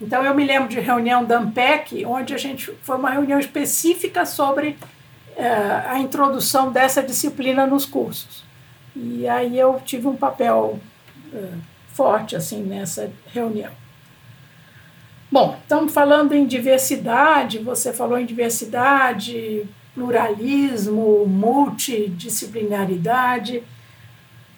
Então 0.00 0.24
eu 0.24 0.34
me 0.34 0.46
lembro 0.46 0.68
de 0.70 0.80
reunião 0.80 1.22
da 1.22 1.36
AMPEC, 1.36 2.06
onde 2.06 2.34
a 2.34 2.38
gente 2.38 2.72
foi 2.82 2.96
uma 2.96 3.10
reunião 3.10 3.38
específica 3.38 4.24
sobre 4.24 4.78
uh, 5.36 5.90
a 5.90 5.98
introdução 5.98 6.72
dessa 6.72 7.02
disciplina 7.02 7.66
nos 7.66 7.84
cursos. 7.84 8.42
E 8.96 9.28
aí 9.28 9.58
eu 9.58 9.78
tive 9.84 10.06
um 10.06 10.16
papel 10.16 10.80
uh, 11.32 11.58
forte 11.88 12.34
assim 12.34 12.62
nessa 12.62 13.10
reunião. 13.32 13.83
Bom, 15.34 15.58
estamos 15.60 15.92
falando 15.92 16.32
em 16.32 16.46
diversidade, 16.46 17.58
você 17.58 17.92
falou 17.92 18.16
em 18.16 18.24
diversidade, 18.24 19.68
pluralismo, 19.92 21.26
multidisciplinaridade. 21.26 23.64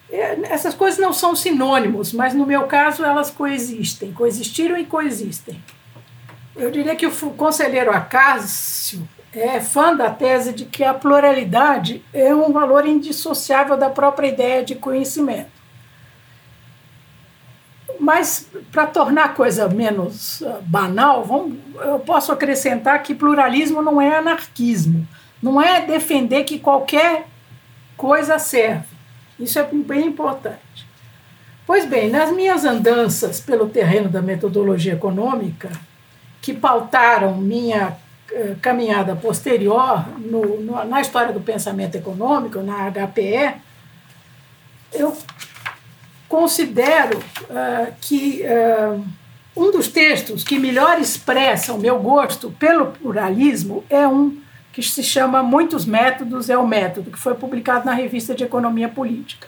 É, 0.07 0.37
essas 0.43 0.75
coisas 0.75 0.99
não 0.99 1.11
são 1.11 1.35
sinônimos, 1.35 2.13
mas 2.13 2.35
no 2.35 2.45
meu 2.45 2.67
caso 2.67 3.03
elas 3.03 3.31
coexistem, 3.31 4.13
coexistiram 4.13 4.77
e 4.77 4.85
coexistem. 4.85 5.59
Eu 6.55 6.69
diria 6.69 6.95
que 6.95 7.07
o 7.07 7.31
conselheiro 7.31 7.89
Acácio 7.89 9.01
é 9.33 9.59
fã 9.59 9.95
da 9.95 10.11
tese 10.11 10.53
de 10.53 10.65
que 10.65 10.83
a 10.83 10.93
pluralidade 10.93 12.05
é 12.13 12.35
um 12.35 12.51
valor 12.51 12.85
indissociável 12.85 13.77
da 13.77 13.89
própria 13.89 14.27
ideia 14.27 14.63
de 14.63 14.75
conhecimento. 14.75 15.56
Mas, 18.07 18.47
para 18.71 18.87
tornar 18.87 19.25
a 19.25 19.29
coisa 19.29 19.67
menos 19.67 20.39
uh, 20.39 20.61
banal, 20.61 21.25
vamos, 21.25 21.57
eu 21.75 21.99
posso 21.99 22.31
acrescentar 22.31 23.03
que 23.03 23.13
pluralismo 23.13 23.81
não 23.81 24.01
é 24.01 24.15
anarquismo. 24.15 25.05
Não 25.43 25.61
é 25.61 25.81
defender 25.81 26.45
que 26.45 26.57
qualquer 26.57 27.27
coisa 27.97 28.39
serve. 28.39 28.87
Isso 29.37 29.59
é 29.59 29.63
bem 29.63 30.07
importante. 30.07 30.87
Pois 31.65 31.85
bem, 31.85 32.09
nas 32.09 32.31
minhas 32.31 32.63
andanças 32.63 33.41
pelo 33.41 33.67
terreno 33.67 34.07
da 34.07 34.21
metodologia 34.21 34.93
econômica, 34.93 35.69
que 36.41 36.53
pautaram 36.53 37.35
minha 37.35 37.97
uh, 38.31 38.55
caminhada 38.61 39.17
posterior 39.17 40.05
no, 40.17 40.61
no, 40.61 40.85
na 40.85 41.01
história 41.01 41.33
do 41.33 41.41
pensamento 41.41 41.95
econômico, 41.95 42.61
na 42.61 42.89
HPE, 42.89 43.53
eu 44.93 45.13
considero 46.27 47.17
uh, 47.17 47.93
que 48.01 48.43
uh, 48.43 49.03
um 49.55 49.71
dos 49.71 49.87
textos 49.87 50.43
que 50.43 50.59
melhor 50.59 50.99
expressa 50.99 51.73
o 51.73 51.79
meu 51.79 51.99
gosto 51.99 52.51
pelo 52.51 52.87
pluralismo 52.87 53.83
é 53.89 54.07
um 54.07 54.37
que 54.71 54.83
se 54.83 55.01
chama 55.01 55.41
Muitos 55.41 55.85
Métodos 55.85 56.51
é 56.51 56.57
o 56.57 56.67
Método, 56.67 57.09
que 57.09 57.17
foi 57.17 57.33
publicado 57.33 57.83
na 57.83 57.93
revista 57.93 58.35
de 58.35 58.43
Economia 58.43 58.87
Política. 58.87 59.47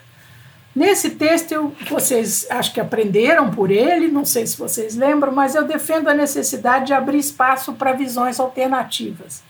Nesse 0.75 1.11
texto, 1.11 1.51
eu, 1.51 1.75
vocês 1.87 2.47
acho 2.49 2.73
que 2.73 2.79
aprenderam 2.79 3.51
por 3.51 3.69
ele, 3.69 4.07
não 4.07 4.25
sei 4.25 4.47
se 4.47 4.57
vocês 4.57 4.95
lembram, 4.95 5.31
mas 5.31 5.53
eu 5.53 5.65
defendo 5.65 6.07
a 6.07 6.15
necessidade 6.15 6.87
de 6.87 6.93
abrir 6.93 7.19
espaço 7.19 7.73
para 7.73 7.93
visões 7.93 8.39
alternativas. 8.39 9.43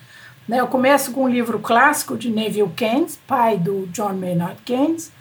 Né, 0.48 0.60
eu 0.60 0.68
começo 0.68 1.12
com 1.12 1.26
um 1.26 1.30
livro 1.30 1.60
clássico 1.60 2.18
de 2.18 2.30
Neville 2.30 2.72
Keynes, 2.76 3.20
pai 3.28 3.58
do 3.58 3.88
John 3.88 4.14
Maynard 4.14 4.58
Keynes, 4.66 5.12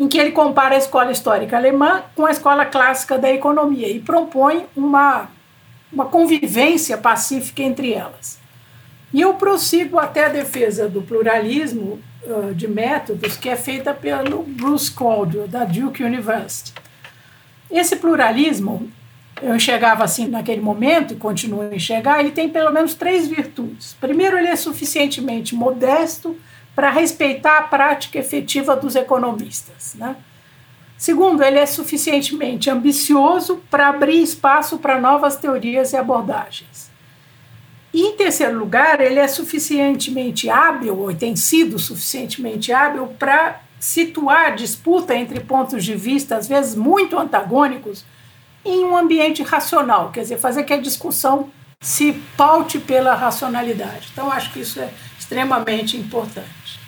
em 0.00 0.08
que 0.08 0.18
ele 0.18 0.32
compara 0.32 0.74
a 0.74 0.78
escola 0.78 1.12
histórica 1.12 1.58
alemã 1.58 2.02
com 2.16 2.24
a 2.24 2.30
escola 2.30 2.64
clássica 2.64 3.18
da 3.18 3.30
economia 3.30 3.86
e 3.86 4.00
propõe 4.00 4.64
uma, 4.74 5.28
uma 5.92 6.06
convivência 6.06 6.96
pacífica 6.96 7.62
entre 7.62 7.92
elas. 7.92 8.38
E 9.12 9.20
eu 9.20 9.34
prossigo 9.34 9.98
até 9.98 10.24
a 10.24 10.30
defesa 10.30 10.88
do 10.88 11.02
pluralismo 11.02 12.00
uh, 12.22 12.54
de 12.54 12.66
métodos 12.66 13.36
que 13.36 13.50
é 13.50 13.56
feita 13.56 13.92
pelo 13.92 14.42
Bruce 14.42 14.90
Caldwell, 14.90 15.46
da 15.46 15.64
Duke 15.64 16.02
University. 16.02 16.72
Esse 17.70 17.96
pluralismo, 17.96 18.90
eu 19.42 19.54
enxergava 19.54 20.02
assim 20.02 20.28
naquele 20.28 20.62
momento 20.62 21.12
e 21.12 21.16
continuo 21.16 21.60
a 21.60 21.74
enxergar, 21.74 22.20
ele 22.20 22.30
tem 22.30 22.48
pelo 22.48 22.72
menos 22.72 22.94
três 22.94 23.28
virtudes. 23.28 23.94
Primeiro, 24.00 24.38
ele 24.38 24.48
é 24.48 24.56
suficientemente 24.56 25.54
modesto 25.54 26.34
para 26.80 26.88
respeitar 26.88 27.58
a 27.58 27.62
prática 27.64 28.18
efetiva 28.18 28.74
dos 28.74 28.96
economistas. 28.96 29.92
Né? 29.96 30.16
Segundo, 30.96 31.42
ele 31.42 31.58
é 31.58 31.66
suficientemente 31.66 32.70
ambicioso 32.70 33.60
para 33.70 33.90
abrir 33.90 34.22
espaço 34.22 34.78
para 34.78 34.98
novas 34.98 35.36
teorias 35.36 35.92
e 35.92 35.98
abordagens. 35.98 36.90
E, 37.92 38.00
em 38.00 38.16
terceiro 38.16 38.58
lugar, 38.58 38.98
ele 38.98 39.18
é 39.18 39.28
suficientemente 39.28 40.48
hábil, 40.48 40.98
ou 40.98 41.14
tem 41.14 41.36
sido 41.36 41.78
suficientemente 41.78 42.72
hábil, 42.72 43.08
para 43.08 43.60
situar 43.78 44.56
disputa 44.56 45.14
entre 45.14 45.38
pontos 45.40 45.84
de 45.84 45.94
vista, 45.94 46.36
às 46.36 46.48
vezes 46.48 46.74
muito 46.74 47.18
antagônicos, 47.18 48.06
em 48.64 48.86
um 48.86 48.96
ambiente 48.96 49.42
racional, 49.42 50.10
quer 50.12 50.22
dizer, 50.22 50.38
fazer 50.38 50.64
que 50.64 50.72
a 50.72 50.80
discussão 50.80 51.50
se 51.78 52.14
paute 52.38 52.78
pela 52.78 53.14
racionalidade. 53.14 54.08
Então, 54.14 54.32
acho 54.32 54.50
que 54.50 54.60
isso 54.60 54.80
é 54.80 54.90
extremamente 55.30 55.96
importante. 55.96 56.80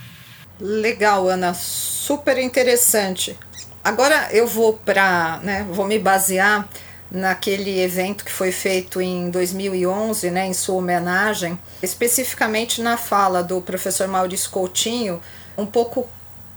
Legal, 0.59 1.29
Ana, 1.29 1.55
super 1.55 2.37
interessante. 2.39 3.39
Agora 3.85 4.29
eu 4.33 4.49
vou 4.49 4.73
para, 4.73 5.39
né, 5.45 5.65
vou 5.71 5.87
me 5.87 5.99
basear 5.99 6.69
naquele 7.09 7.81
evento 7.81 8.25
que 8.25 8.33
foi 8.33 8.51
feito 8.51 9.01
em 9.01 9.31
2011, 9.31 10.31
né, 10.31 10.47
em 10.47 10.53
sua 10.53 10.77
homenagem, 10.77 11.59
especificamente 11.83 12.83
na 12.83 12.97
fala 12.97 13.45
do 13.45 13.61
professor 13.61 14.09
Maurício 14.09 14.51
Coutinho, 14.51 15.21
um 15.57 15.67
pouco 15.67 16.09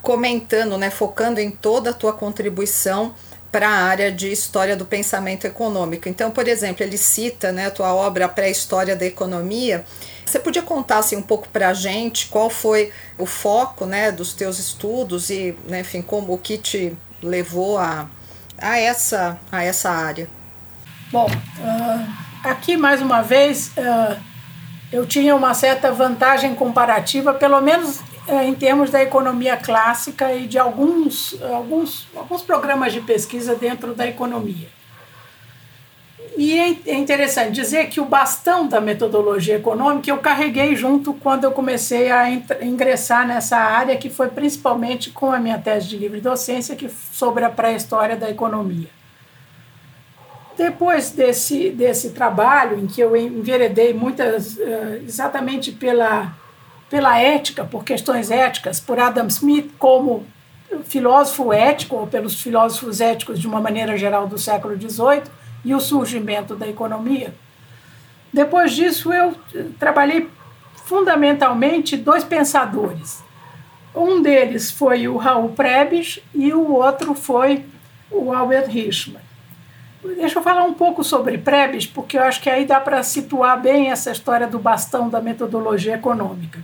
comentando, 0.01 0.77
né, 0.77 0.89
focando 0.89 1.39
em 1.39 1.51
toda 1.51 1.91
a 1.91 1.93
tua 1.93 2.13
contribuição 2.13 3.13
para 3.55 3.69
a 3.69 3.83
área 3.85 4.11
de 4.11 4.29
história 4.29 4.75
do 4.75 4.85
pensamento 4.85 5.47
econômico. 5.47 6.09
Então, 6.09 6.29
por 6.29 6.45
exemplo, 6.45 6.83
ele 6.83 6.97
cita 6.97 7.53
né, 7.53 7.67
a 7.67 7.71
tua 7.71 7.93
obra 7.93 8.27
Pré-História 8.27 8.97
da 8.97 9.05
Economia. 9.05 9.85
Você 10.25 10.39
podia 10.39 10.61
contar 10.61 10.97
assim, 10.97 11.15
um 11.15 11.21
pouco 11.21 11.47
para 11.47 11.69
a 11.69 11.73
gente 11.73 12.27
qual 12.27 12.49
foi 12.49 12.91
o 13.17 13.25
foco 13.25 13.85
né, 13.85 14.11
dos 14.11 14.33
teus 14.33 14.59
estudos 14.59 15.29
e, 15.29 15.57
né, 15.69 15.79
enfim, 15.79 16.01
como 16.01 16.33
o 16.33 16.37
que 16.37 16.57
te 16.57 16.97
levou 17.23 17.77
a, 17.77 18.09
a, 18.57 18.77
essa, 18.77 19.39
a 19.49 19.63
essa 19.63 19.89
área? 19.89 20.27
Bom, 21.09 21.27
uh, 21.27 22.13
aqui 22.43 22.75
mais 22.75 23.01
uma 23.01 23.21
vez 23.21 23.71
uh, 23.77 24.21
eu 24.91 25.05
tinha 25.05 25.33
uma 25.33 25.53
certa 25.53 25.93
vantagem 25.93 26.53
comparativa, 26.55 27.33
pelo 27.33 27.61
menos 27.61 28.01
em 28.27 28.53
termos 28.55 28.89
da 28.89 29.01
economia 29.01 29.55
clássica 29.55 30.33
e 30.33 30.47
de 30.47 30.57
alguns, 30.57 31.39
alguns, 31.41 32.07
alguns 32.15 32.41
programas 32.41 32.91
de 32.91 33.01
pesquisa 33.01 33.55
dentro 33.55 33.93
da 33.93 34.07
economia. 34.07 34.67
E 36.37 36.59
é, 36.59 36.75
é 36.87 36.95
interessante 36.95 37.51
dizer 37.51 37.87
que 37.87 38.01
o 38.01 38.05
bastão 38.05 38.67
da 38.67 38.81
metodologia 38.81 39.55
econômica 39.55 40.09
eu 40.09 40.17
carreguei 40.17 40.75
junto 40.75 41.13
quando 41.13 41.45
eu 41.45 41.51
comecei 41.51 42.11
a 42.11 42.29
ingressar 42.29 43.25
nessa 43.25 43.57
área, 43.57 43.95
que 43.95 44.09
foi 44.09 44.27
principalmente 44.27 45.11
com 45.11 45.31
a 45.31 45.39
minha 45.39 45.57
tese 45.57 45.87
de 45.87 45.97
livre 45.97 46.19
docência, 46.19 46.75
que 46.75 46.89
sobre 46.89 47.45
a 47.45 47.49
pré-história 47.49 48.17
da 48.17 48.29
economia. 48.29 48.89
Depois 50.57 51.11
desse, 51.11 51.69
desse 51.69 52.11
trabalho, 52.11 52.79
em 52.79 52.87
que 52.87 53.01
eu 53.01 53.15
enveredei 53.15 53.93
muitas, 53.93 54.57
eh, 54.57 55.01
exatamente 55.05 55.71
pela, 55.71 56.33
pela 56.89 57.19
ética, 57.19 57.63
por 57.63 57.83
questões 57.83 58.31
éticas, 58.31 58.79
por 58.79 58.99
Adam 58.99 59.27
Smith 59.27 59.71
como 59.77 60.25
filósofo 60.85 61.53
ético, 61.53 61.95
ou 61.95 62.07
pelos 62.07 62.41
filósofos 62.41 63.01
éticos 63.01 63.39
de 63.39 63.47
uma 63.47 63.61
maneira 63.61 63.97
geral 63.97 64.27
do 64.27 64.37
século 64.37 64.75
XVIII, 64.75 65.23
e 65.63 65.73
o 65.73 65.79
surgimento 65.79 66.55
da 66.55 66.67
economia. 66.67 67.33
Depois 68.31 68.73
disso, 68.73 69.11
eu 69.11 69.35
trabalhei 69.79 70.29
fundamentalmente 70.85 71.97
dois 71.97 72.23
pensadores. 72.23 73.23
Um 73.95 74.21
deles 74.21 74.69
foi 74.69 75.07
o 75.07 75.17
Raul 75.17 75.49
Prebisch 75.49 76.21
e 76.33 76.53
o 76.53 76.73
outro 76.73 77.15
foi 77.15 77.65
o 78.11 78.31
Albert 78.31 78.69
Hirschman. 78.69 79.21
Deixa 80.03 80.37
eu 80.37 80.43
falar 80.43 80.63
um 80.63 80.73
pouco 80.73 81.03
sobre 81.03 81.37
Prebisch, 81.37 81.87
porque 81.87 82.17
eu 82.17 82.23
acho 82.23 82.39
que 82.41 82.49
aí 82.49 82.65
dá 82.65 82.79
para 82.79 83.01
situar 83.01 83.59
bem 83.59 83.89
essa 83.89 84.11
história 84.11 84.45
do 84.45 84.59
bastão 84.59 85.09
da 85.09 85.19
metodologia 85.19 85.95
econômica. 85.95 86.59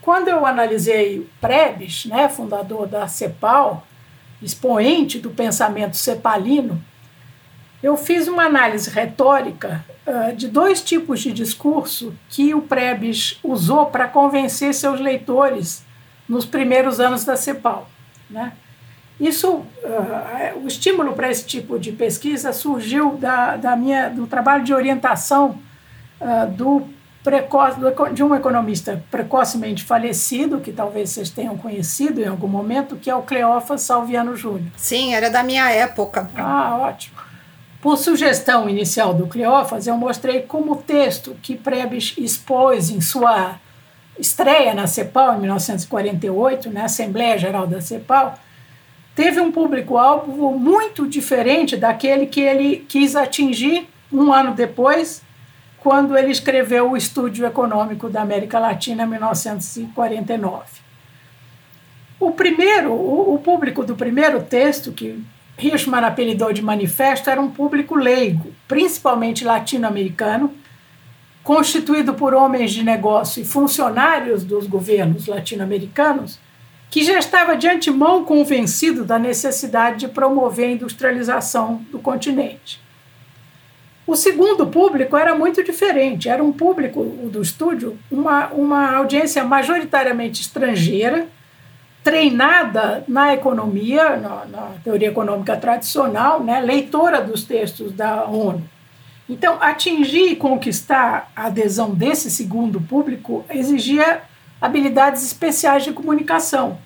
Quando 0.00 0.28
eu 0.28 0.46
analisei 0.46 1.28
Prebisch, 1.40 2.06
né, 2.06 2.28
fundador 2.28 2.86
da 2.86 3.06
CEPAL, 3.06 3.86
expoente 4.40 5.18
do 5.18 5.30
pensamento 5.30 5.96
cepalino, 5.96 6.82
eu 7.82 7.96
fiz 7.96 8.26
uma 8.26 8.44
análise 8.44 8.90
retórica 8.90 9.84
uh, 10.06 10.34
de 10.34 10.48
dois 10.48 10.82
tipos 10.82 11.20
de 11.20 11.32
discurso 11.32 12.14
que 12.28 12.54
o 12.54 12.62
Prebes 12.62 13.38
usou 13.42 13.86
para 13.86 14.08
convencer 14.08 14.74
seus 14.74 15.00
leitores 15.00 15.84
nos 16.28 16.44
primeiros 16.44 16.98
anos 16.98 17.24
da 17.24 17.36
CEPAL. 17.36 17.88
Né? 18.28 18.52
Isso, 19.20 19.48
uh, 19.48 20.58
o 20.62 20.66
estímulo 20.66 21.12
para 21.12 21.30
esse 21.30 21.44
tipo 21.44 21.78
de 21.78 21.92
pesquisa 21.92 22.52
surgiu 22.52 23.16
da, 23.16 23.56
da 23.56 23.76
minha, 23.76 24.08
do 24.08 24.26
trabalho 24.26 24.64
de 24.64 24.74
orientação 24.74 25.60
uh, 26.20 26.50
do 26.50 26.88
precoce, 27.22 27.78
de 28.12 28.22
um 28.22 28.34
economista 28.34 29.02
precocemente 29.10 29.84
falecido, 29.84 30.60
que 30.60 30.72
talvez 30.72 31.10
vocês 31.10 31.30
tenham 31.30 31.56
conhecido 31.56 32.20
em 32.20 32.26
algum 32.26 32.48
momento, 32.48 32.96
que 32.96 33.10
é 33.10 33.14
o 33.14 33.22
Cleófas 33.22 33.82
Salviano 33.82 34.36
Júnior. 34.36 34.70
Sim, 34.76 35.14
era 35.14 35.30
da 35.30 35.42
minha 35.42 35.70
época. 35.70 36.30
Ah, 36.36 36.76
ótimo. 36.80 37.16
Por 37.80 37.96
sugestão 37.96 38.68
inicial 38.68 39.14
do 39.14 39.26
Cleófas, 39.26 39.86
eu 39.86 39.96
mostrei 39.96 40.42
como 40.42 40.72
o 40.72 40.76
texto 40.76 41.36
que 41.42 41.54
Prebes 41.56 42.14
expôs 42.18 42.90
em 42.90 43.00
sua 43.00 43.56
estreia 44.18 44.74
na 44.74 44.86
CEPAL, 44.86 45.36
em 45.36 45.40
1948, 45.40 46.70
na 46.70 46.84
Assembleia 46.84 47.38
Geral 47.38 47.66
da 47.66 47.80
CEPAL, 47.80 48.36
teve 49.14 49.40
um 49.40 49.52
público-alvo 49.52 50.52
muito 50.58 51.06
diferente 51.06 51.76
daquele 51.76 52.26
que 52.26 52.40
ele 52.40 52.84
quis 52.88 53.14
atingir 53.14 53.88
um 54.12 54.32
ano 54.32 54.54
depois, 54.54 55.22
quando 55.88 56.18
ele 56.18 56.30
escreveu 56.30 56.90
o 56.90 56.98
Estúdio 56.98 57.46
Econômico 57.46 58.10
da 58.10 58.20
América 58.20 58.58
Latina, 58.58 59.04
em 59.04 59.06
1949. 59.06 60.66
O 62.20 62.30
primeiro, 62.32 62.92
o 62.92 63.40
público 63.42 63.82
do 63.82 63.96
primeiro 63.96 64.42
texto, 64.42 64.92
que 64.92 65.24
Hirschman 65.58 66.04
apelidou 66.04 66.52
de 66.52 66.60
manifesto 66.60 67.30
era 67.30 67.40
um 67.40 67.50
público 67.50 67.94
leigo, 67.94 68.52
principalmente 68.68 69.46
latino-americano, 69.46 70.52
constituído 71.42 72.12
por 72.12 72.34
homens 72.34 72.72
de 72.72 72.84
negócio 72.84 73.40
e 73.40 73.46
funcionários 73.46 74.44
dos 74.44 74.66
governos 74.66 75.26
latino-americanos, 75.26 76.38
que 76.90 77.02
já 77.02 77.18
estava 77.18 77.56
de 77.56 77.66
antemão 77.66 78.26
convencido 78.26 79.06
da 79.06 79.18
necessidade 79.18 80.00
de 80.00 80.08
promover 80.08 80.66
a 80.66 80.72
industrialização 80.72 81.76
do 81.90 81.98
continente. 81.98 82.78
O 84.08 84.16
segundo 84.16 84.66
público 84.66 85.18
era 85.18 85.34
muito 85.34 85.62
diferente, 85.62 86.30
era 86.30 86.42
um 86.42 86.50
público 86.50 87.04
do 87.30 87.42
estúdio, 87.42 87.98
uma, 88.10 88.46
uma 88.46 88.96
audiência 88.96 89.44
majoritariamente 89.44 90.40
estrangeira, 90.40 91.28
treinada 92.02 93.04
na 93.06 93.34
economia, 93.34 94.16
na, 94.16 94.46
na, 94.46 94.70
teoria 94.82 95.08
econômica 95.08 95.58
tradicional, 95.58 96.42
né, 96.42 96.58
leitora 96.58 97.20
dos 97.20 97.44
textos 97.44 97.92
da 97.92 98.24
ONU. 98.24 98.66
Então, 99.28 99.58
atingir 99.60 100.32
e 100.32 100.36
conquistar 100.36 101.30
a 101.36 101.44
adesão 101.44 101.90
desse 101.90 102.30
segundo 102.30 102.80
público 102.80 103.44
exigia 103.50 104.22
habilidades 104.58 105.22
especiais 105.22 105.84
de 105.84 105.92
comunicação. 105.92 106.78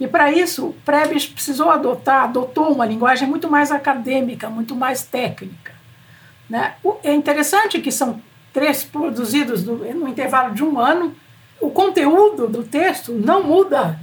E 0.00 0.08
para 0.08 0.32
isso, 0.32 0.74
Prebes 0.86 1.26
precisou 1.26 1.68
adotar, 1.68 2.24
adotou 2.24 2.72
uma 2.72 2.86
linguagem 2.86 3.28
muito 3.28 3.50
mais 3.50 3.70
acadêmica, 3.70 4.48
muito 4.48 4.74
mais 4.74 5.02
técnica. 5.02 5.71
Né? 6.52 6.74
É 7.02 7.14
interessante 7.14 7.80
que 7.80 7.90
são 7.90 8.20
três 8.52 8.84
produzidos 8.84 9.64
no 9.64 10.06
intervalo 10.06 10.54
de 10.54 10.62
um 10.62 10.78
ano. 10.78 11.16
O 11.58 11.70
conteúdo 11.70 12.46
do 12.46 12.62
texto 12.62 13.10
não 13.10 13.42
muda 13.42 13.98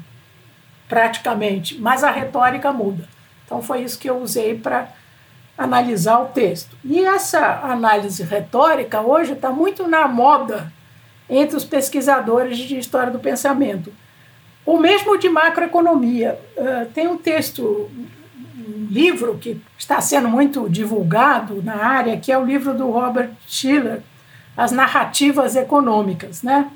praticamente, 0.88 1.79
mas 1.79 2.03
a 2.03 2.09
retórica 2.09 2.73
muda. 2.73 3.07
Então 3.45 3.62
foi 3.62 3.83
isso 3.83 3.99
que 3.99 4.09
eu 4.09 4.17
usei 4.17 4.57
para 4.57 4.89
analisar 5.55 6.17
o 6.21 6.29
texto. 6.29 6.75
E 6.83 6.99
essa 7.05 7.59
análise 7.62 8.23
retórica 8.23 8.99
hoje 8.99 9.33
está 9.33 9.51
muito 9.51 9.88
na 9.88 10.07
moda 10.07 10.73
entre 11.29 11.55
os 11.55 11.63
pesquisadores 11.63 12.57
de 12.57 12.79
história 12.79 13.12
do 13.12 13.19
pensamento, 13.19 13.93
ou 14.65 14.79
mesmo 14.79 15.19
de 15.19 15.29
macroeconomia. 15.29 16.39
Uh, 16.57 16.88
tem 16.95 17.07
um 17.07 17.17
texto, 17.17 17.91
livro 18.89 19.38
que 19.38 19.62
está 19.77 20.01
sendo 20.01 20.27
muito 20.27 20.69
divulgado 20.69 21.62
na 21.62 21.75
área, 21.75 22.17
que 22.19 22.32
é 22.32 22.38
o 22.38 22.45
livro 22.45 22.73
do 22.73 22.89
Robert 22.89 23.32
Schiller, 23.47 24.01
As 24.55 24.71
Narrativas 24.71 25.55
Econômicas, 25.55 26.43
né? 26.43 26.69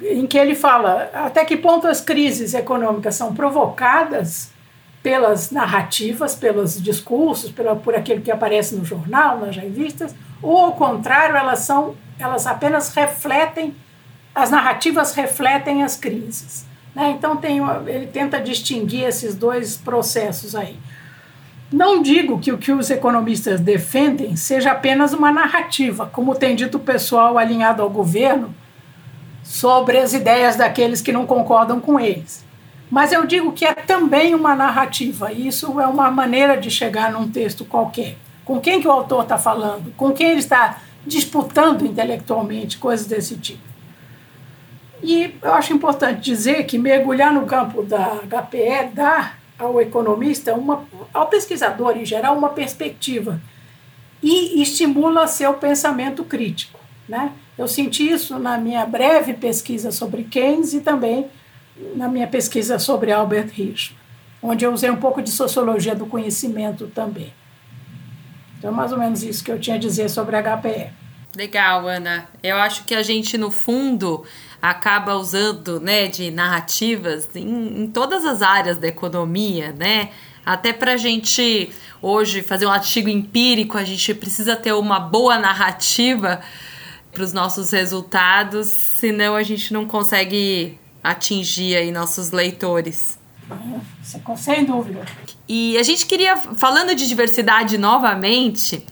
em 0.00 0.26
que 0.26 0.38
ele 0.38 0.54
fala 0.54 1.10
até 1.14 1.44
que 1.44 1.56
ponto 1.56 1.86
as 1.86 2.00
crises 2.00 2.54
econômicas 2.54 3.14
são 3.14 3.34
provocadas 3.34 4.50
pelas 5.02 5.50
narrativas, 5.50 6.34
pelos 6.34 6.80
discursos, 6.80 7.50
pela, 7.50 7.74
por 7.74 7.94
aquilo 7.94 8.20
que 8.20 8.30
aparece 8.30 8.74
no 8.74 8.84
jornal, 8.84 9.38
nas 9.38 9.56
revistas, 9.56 10.14
ou 10.40 10.58
ao 10.58 10.72
contrário, 10.72 11.36
elas 11.36 11.60
são, 11.60 11.96
elas 12.18 12.46
apenas 12.46 12.94
refletem, 12.94 13.74
as 14.34 14.50
narrativas 14.50 15.14
refletem 15.14 15.82
as 15.82 15.96
crises. 15.96 16.64
Né? 16.94 17.10
Então 17.10 17.36
tem, 17.36 17.60
ele 17.86 18.06
tenta 18.06 18.40
distinguir 18.40 19.04
esses 19.04 19.34
dois 19.34 19.76
processos 19.76 20.54
aí. 20.54 20.76
Não 21.72 22.02
digo 22.02 22.38
que 22.38 22.52
o 22.52 22.58
que 22.58 22.70
os 22.70 22.90
economistas 22.90 23.58
defendem 23.58 24.36
seja 24.36 24.72
apenas 24.72 25.14
uma 25.14 25.32
narrativa, 25.32 26.04
como 26.12 26.34
tem 26.34 26.54
dito 26.54 26.76
o 26.76 26.80
pessoal 26.80 27.38
alinhado 27.38 27.82
ao 27.82 27.88
governo, 27.88 28.54
sobre 29.42 29.96
as 29.96 30.12
ideias 30.12 30.56
daqueles 30.56 31.00
que 31.00 31.12
não 31.12 31.26
concordam 31.26 31.80
com 31.80 31.98
eles. 31.98 32.44
Mas 32.90 33.10
eu 33.10 33.24
digo 33.24 33.52
que 33.52 33.64
é 33.64 33.72
também 33.72 34.34
uma 34.34 34.54
narrativa, 34.54 35.32
e 35.32 35.48
isso 35.48 35.80
é 35.80 35.86
uma 35.86 36.10
maneira 36.10 36.58
de 36.58 36.70
chegar 36.70 37.10
num 37.10 37.26
texto 37.30 37.64
qualquer. 37.64 38.18
Com 38.44 38.60
quem 38.60 38.80
que 38.80 38.86
o 38.86 38.92
autor 38.92 39.22
está 39.22 39.38
falando? 39.38 39.94
Com 39.96 40.12
quem 40.12 40.32
ele 40.32 40.40
está 40.40 40.78
disputando 41.06 41.86
intelectualmente, 41.86 42.76
coisas 42.76 43.06
desse 43.06 43.36
tipo. 43.36 43.71
E 45.02 45.34
eu 45.42 45.54
acho 45.54 45.72
importante 45.72 46.20
dizer 46.20 46.64
que 46.64 46.78
mergulhar 46.78 47.32
no 47.32 47.44
campo 47.44 47.82
da 47.82 48.20
HPE 48.22 48.94
dá 48.94 49.34
ao 49.58 49.80
economista, 49.80 50.54
uma, 50.54 50.84
ao 51.12 51.26
pesquisador 51.26 51.96
em 51.96 52.04
geral, 52.04 52.36
uma 52.36 52.50
perspectiva 52.50 53.40
e 54.22 54.62
estimula 54.62 55.26
seu 55.26 55.54
pensamento 55.54 56.22
crítico. 56.24 56.78
Né? 57.08 57.32
Eu 57.58 57.66
senti 57.66 58.08
isso 58.08 58.38
na 58.38 58.56
minha 58.56 58.86
breve 58.86 59.34
pesquisa 59.34 59.90
sobre 59.90 60.24
Keynes 60.24 60.72
e 60.72 60.80
também 60.80 61.26
na 61.96 62.08
minha 62.08 62.26
pesquisa 62.26 62.78
sobre 62.78 63.10
Albert 63.10 63.50
Hirschman, 63.58 63.98
onde 64.40 64.64
eu 64.64 64.72
usei 64.72 64.90
um 64.90 64.96
pouco 64.96 65.20
de 65.20 65.30
sociologia 65.30 65.94
do 65.94 66.06
conhecimento 66.06 66.86
também. 66.88 67.32
Então, 68.58 68.70
é 68.70 68.74
mais 68.74 68.92
ou 68.92 68.98
menos 68.98 69.24
isso 69.24 69.42
que 69.42 69.50
eu 69.50 69.58
tinha 69.58 69.74
a 69.74 69.78
dizer 69.78 70.08
sobre 70.08 70.36
a 70.36 70.42
HPE. 70.42 70.90
Legal, 71.36 71.88
Ana. 71.88 72.28
Eu 72.42 72.56
acho 72.56 72.84
que 72.84 72.94
a 72.94 73.02
gente, 73.02 73.36
no 73.38 73.50
fundo, 73.50 74.24
acaba 74.62 75.16
usando 75.16 75.80
né, 75.80 76.06
de 76.06 76.30
narrativas 76.30 77.28
em, 77.34 77.82
em 77.82 77.86
todas 77.88 78.24
as 78.24 78.40
áreas 78.40 78.76
da 78.76 78.86
economia, 78.86 79.74
né? 79.76 80.10
Até 80.46 80.72
para 80.72 80.92
a 80.92 80.96
gente 80.96 81.70
hoje 82.00 82.42
fazer 82.42 82.66
um 82.66 82.70
artigo 82.70 83.08
empírico, 83.08 83.76
a 83.76 83.84
gente 83.84 84.14
precisa 84.14 84.54
ter 84.54 84.72
uma 84.72 85.00
boa 85.00 85.36
narrativa 85.38 86.40
para 87.12 87.22
os 87.22 87.32
nossos 87.32 87.72
resultados, 87.72 88.68
senão 88.68 89.34
a 89.34 89.42
gente 89.42 89.72
não 89.72 89.84
consegue 89.84 90.78
atingir 91.02 91.76
aí 91.76 91.90
nossos 91.90 92.30
leitores. 92.30 93.18
Sem 94.36 94.64
dúvida. 94.64 95.04
E 95.48 95.76
a 95.76 95.82
gente 95.82 96.06
queria, 96.06 96.36
falando 96.36 96.94
de 96.94 97.06
diversidade 97.06 97.76
novamente, 97.76 98.84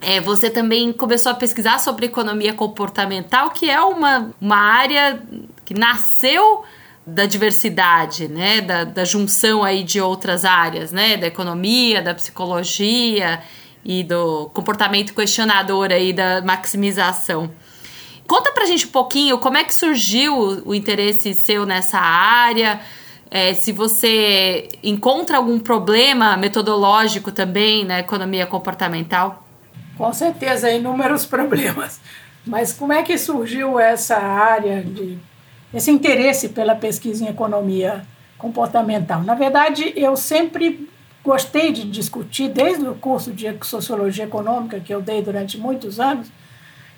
é, 0.00 0.20
você 0.20 0.48
também 0.48 0.92
começou 0.92 1.32
a 1.32 1.34
pesquisar 1.34 1.78
sobre 1.78 2.06
economia 2.06 2.54
comportamental, 2.54 3.50
que 3.50 3.68
é 3.68 3.80
uma, 3.80 4.30
uma 4.40 4.56
área 4.56 5.22
que 5.64 5.74
nasceu 5.74 6.64
da 7.06 7.26
diversidade, 7.26 8.28
né, 8.28 8.60
da, 8.60 8.84
da 8.84 9.04
junção 9.04 9.64
aí 9.64 9.82
de 9.82 10.00
outras 10.00 10.44
áreas, 10.44 10.92
né, 10.92 11.16
da 11.16 11.26
economia, 11.26 12.00
da 12.00 12.14
psicologia 12.14 13.42
e 13.84 14.02
do 14.04 14.50
comportamento 14.54 15.14
questionador 15.14 15.90
aí 15.90 16.12
da 16.12 16.40
maximização. 16.42 17.50
Conta 18.26 18.52
pra 18.52 18.64
gente 18.64 18.86
um 18.86 18.90
pouquinho 18.90 19.38
como 19.38 19.56
é 19.56 19.64
que 19.64 19.74
surgiu 19.74 20.62
o, 20.64 20.74
interesse 20.74 21.34
seu 21.34 21.66
nessa 21.66 21.98
área, 21.98 22.80
é, 23.30 23.54
se 23.54 23.72
você 23.72 24.68
encontra 24.82 25.36
algum 25.36 25.58
problema 25.58 26.36
metodológico 26.36 27.32
também 27.32 27.84
na 27.84 27.98
economia 27.98 28.46
comportamental. 28.46 29.49
Com 29.96 30.12
certeza, 30.12 30.70
inúmeros 30.70 31.24
problemas. 31.26 32.00
Mas 32.46 32.72
como 32.72 32.92
é 32.92 33.02
que 33.02 33.18
surgiu 33.18 33.78
essa 33.78 34.16
área 34.16 34.82
de 34.82 35.18
esse 35.72 35.90
interesse 35.90 36.48
pela 36.48 36.74
pesquisa 36.74 37.24
em 37.24 37.28
economia 37.28 38.02
comportamental? 38.38 39.22
Na 39.22 39.34
verdade, 39.34 39.92
eu 39.94 40.16
sempre 40.16 40.88
gostei 41.22 41.70
de 41.70 41.84
discutir 41.84 42.48
desde 42.48 42.88
o 42.88 42.94
curso 42.94 43.32
de 43.32 43.46
sociologia 43.62 44.24
econômica 44.24 44.80
que 44.80 44.92
eu 44.92 45.02
dei 45.02 45.22
durante 45.22 45.58
muitos 45.58 46.00
anos. 46.00 46.28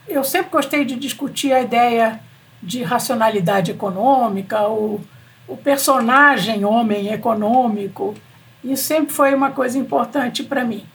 Eu 0.08 0.24
sempre 0.24 0.50
gostei 0.50 0.84
de 0.84 0.96
discutir 0.96 1.52
a 1.52 1.60
ideia 1.60 2.20
de 2.62 2.82
racionalidade 2.82 3.72
econômica, 3.72 4.68
o, 4.68 5.00
o 5.48 5.56
personagem 5.56 6.64
homem 6.64 7.12
econômico. 7.12 8.14
Isso 8.62 8.84
sempre 8.84 9.12
foi 9.12 9.34
uma 9.34 9.50
coisa 9.50 9.76
importante 9.76 10.44
para 10.44 10.64
mim 10.64 10.86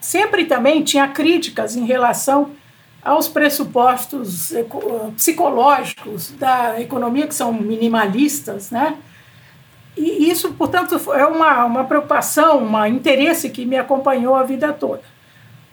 sempre 0.00 0.44
também 0.44 0.82
tinha 0.82 1.06
críticas 1.08 1.76
em 1.76 1.84
relação 1.84 2.50
aos 3.02 3.28
pressupostos 3.28 4.52
psicológicos 5.16 6.30
da 6.32 6.80
economia, 6.80 7.26
que 7.26 7.34
são 7.34 7.52
minimalistas, 7.52 8.70
né? 8.70 8.96
E 9.96 10.30
isso, 10.30 10.52
portanto, 10.52 11.00
é 11.12 11.26
uma, 11.26 11.64
uma 11.64 11.84
preocupação, 11.84 12.64
um 12.64 12.86
interesse 12.86 13.50
que 13.50 13.66
me 13.66 13.76
acompanhou 13.76 14.34
a 14.34 14.44
vida 14.44 14.72
toda. 14.72 15.02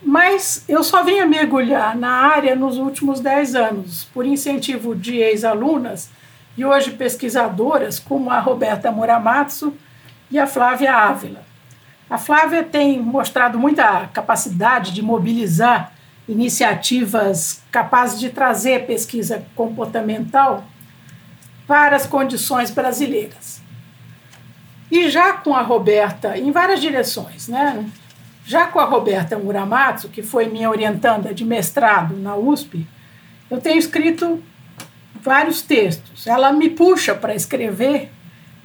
Mas 0.02 0.64
eu 0.68 0.84
só 0.84 1.04
vinha 1.04 1.26
mergulhar 1.26 1.96
na 1.96 2.10
área 2.10 2.56
nos 2.56 2.78
últimos 2.78 3.20
dez 3.20 3.56
anos, 3.56 4.06
por 4.14 4.26
incentivo 4.26 4.96
de 4.96 5.18
ex-alunas 5.18 6.10
e 6.58 6.66
hoje 6.66 6.92
pesquisadoras, 6.92 8.00
como 8.00 8.30
a 8.30 8.40
Roberta 8.40 8.92
Muramatsu 8.92 9.74
e 10.30 10.38
a 10.40 10.48
Flávia 10.48 10.94
Ávila. 10.94 11.47
A 12.10 12.18
Flávia 12.18 12.64
tem 12.64 13.02
mostrado 13.02 13.60
muita 13.60 14.08
capacidade 14.14 14.94
de 14.94 15.02
mobilizar 15.02 15.92
iniciativas 16.28 17.62
capazes 17.72 18.20
de 18.20 18.30
trazer 18.30 18.86
pesquisa 18.86 19.46
comportamental 19.56 20.64
para 21.66 21.96
as 21.96 22.06
condições 22.06 22.72
brasileiras. 22.72 23.62
E 24.90 25.10
já 25.10 25.34
com 25.34 25.54
a 25.54 25.62
Roberta, 25.62 26.38
em 26.38 26.52
várias 26.52 26.80
direções, 26.80 27.48
né? 27.48 27.86
Já 28.46 28.68
com 28.68 28.80
a 28.80 28.86
Roberta 28.86 29.38
Muramatsu, 29.38 30.08
que 30.08 30.24
foi 30.24 30.48
minha 30.48 30.70
orientanda 30.70 31.34
de 31.34 31.44
mestrado 31.44 32.16
na 32.16 32.38
USP, 32.38 32.88
eu 33.52 33.60
tenho 33.60 33.78
escrito 33.78 34.42
vários 35.22 35.62
textos. 35.62 36.26
Ela 36.26 36.54
me 36.54 36.70
puxa 36.70 37.14
para 37.14 37.36
escrever 37.36 38.10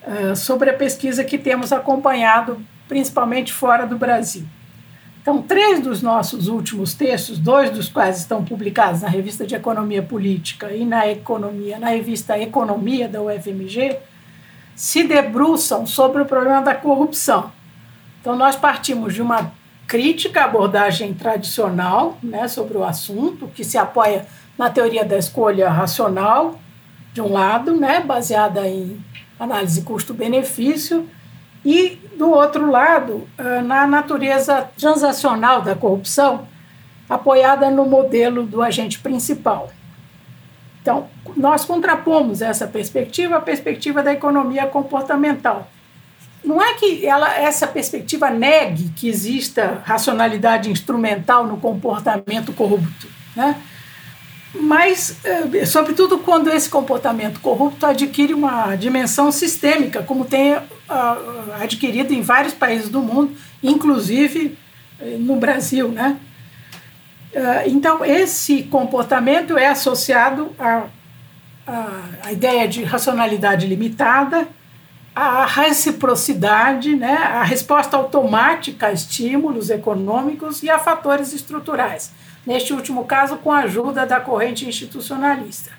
uh, 0.07 0.37
sobre 0.37 0.71
a 0.71 0.75
pesquisa 0.75 1.25
que 1.25 1.37
temos 1.37 1.73
acompanhado 1.73 2.65
principalmente 2.89 3.53
fora 3.53 3.87
do 3.87 3.97
Brasil. 3.97 4.47
Então, 5.23 5.41
três 5.41 5.81
dos 5.81 6.03
nossos 6.03 6.49
últimos 6.49 6.95
textos, 6.95 7.39
dois 7.39 7.71
dos 7.71 7.89
quais 7.89 8.19
estão 8.19 8.45
publicados 8.45 9.03
na 9.03 9.09
revista 9.09 9.47
de 9.47 9.55
Economia 9.55 10.03
Política 10.03 10.73
e 10.73 10.85
na 10.85 11.07
Economia, 11.07 11.79
na 11.79 11.91
revista 11.91 12.37
Economia 12.37 13.09
da 13.09 13.23
UFMG, 13.23 13.99
se 14.75 15.05
debruçam 15.05 15.87
sobre 15.87 16.23
o 16.23 16.25
problema 16.27 16.61
da 16.61 16.75
corrupção. 16.75 17.53
Então, 18.21 18.35
nós 18.35 18.57
partimos 18.57 19.15
de 19.15 19.23
uma 19.23 19.53
crítica 19.87 20.41
à 20.41 20.45
abordagem 20.45 21.15
tradicional 21.15 22.19
né, 22.21 22.49
sobre 22.49 22.77
o 22.77 22.85
assunto, 22.85 23.47
que 23.49 23.63
se 23.63 23.79
apoia 23.79 24.27
na 24.59 24.71
teoria 24.71 25.05
da 25.05 25.17
escolha 25.17 25.69
racional, 25.69 26.59
de 27.13 27.21
um 27.21 27.31
lado, 27.31 27.77
né, 27.77 28.01
baseada 28.01 28.67
em 28.67 28.99
análise 29.39 29.83
custo-benefício, 29.83 31.09
e, 31.65 32.01
do 32.17 32.31
outro 32.31 32.71
lado, 32.71 33.27
ah, 33.39 33.63
na 33.63 33.87
natureza 33.87 34.69
transacional 34.77 35.63
da 35.63 35.75
corrupção, 35.75 36.47
apoiada 37.09 37.71
no 37.71 37.85
modelo 37.85 38.45
do 38.45 38.63
agente 38.63 38.99
principal. 38.99 39.71
Então, 40.81 41.09
nós 41.37 41.65
contrapomos 41.65 42.43
essa 42.43 42.67
perspectiva 42.67 43.37
à 43.37 43.41
perspectiva 43.41 44.03
da 44.03 44.13
economia 44.13 44.67
comportamental. 44.67 45.69
Não 46.45 46.61
é 46.61 46.75
que 46.75 47.07
ela, 47.07 47.33
essa 47.39 47.69
perspectiva 47.69 48.29
negue 48.29 48.89
que 48.97 49.09
exista 49.09 49.81
racionalidade 49.85 50.71
instrumental 50.71 51.47
no 51.47 51.57
comportamento 51.59 52.53
corrupto, 52.53 53.07
né? 53.37 53.63
mas, 54.55 55.19
eh, 55.25 55.65
sobretudo, 55.65 56.19
quando 56.19 56.51
esse 56.51 56.69
comportamento 56.69 57.41
corrupto 57.41 57.87
adquire 57.87 58.35
uma 58.35 58.75
dimensão 58.75 59.31
sistêmica, 59.33 60.03
como 60.03 60.25
tem 60.25 60.59
adquirido 61.61 62.13
em 62.13 62.23
vários 62.23 62.55
países 62.55 62.89
do 62.89 63.01
mundo, 63.01 63.37
inclusive 63.63 64.57
eh, 65.01 65.17
no 65.19 65.37
Brasil. 65.37 65.89
Né? 65.89 66.19
Ah, 67.35 67.63
então, 67.67 68.05
esse 68.05 68.65
comportamento 68.65 69.57
é 69.57 69.69
associado 69.69 70.55
à, 70.59 70.85
à 72.25 72.33
ideia 72.33 72.69
de 72.69 72.85
racionalidade 72.85 73.67
limitada, 73.67 74.49
à 75.15 75.45
reciprocidade, 75.45 76.95
né? 76.97 77.15
à 77.15 77.43
resposta 77.43 77.97
automática 77.97 78.89
a 78.89 78.93
estímulos 78.93 79.71
econômicos 79.71 80.63
e 80.63 80.71
a 80.71 80.79
fatores 80.79 81.33
estruturais 81.33 82.13
neste 82.47 82.73
último 82.73 83.05
caso 83.05 83.37
com 83.37 83.53
a 83.53 83.61
ajuda 83.61 84.05
da 84.05 84.21
corrente 84.21 84.67
institucionalista. 84.67 85.71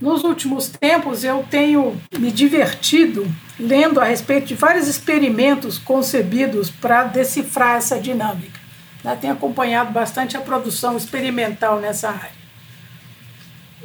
Nos 0.00 0.22
últimos 0.22 0.68
tempos, 0.68 1.24
eu 1.24 1.44
tenho 1.50 2.00
me 2.16 2.30
divertido 2.30 3.26
lendo 3.58 4.00
a 4.00 4.04
respeito 4.04 4.46
de 4.46 4.54
vários 4.54 4.86
experimentos 4.86 5.76
concebidos 5.76 6.70
para 6.70 7.04
decifrar 7.04 7.76
essa 7.76 7.98
dinâmica. 7.98 8.60
Já 9.02 9.16
tenho 9.16 9.32
acompanhado 9.32 9.90
bastante 9.90 10.36
a 10.36 10.40
produção 10.40 10.96
experimental 10.96 11.80
nessa 11.80 12.10
área. 12.10 12.38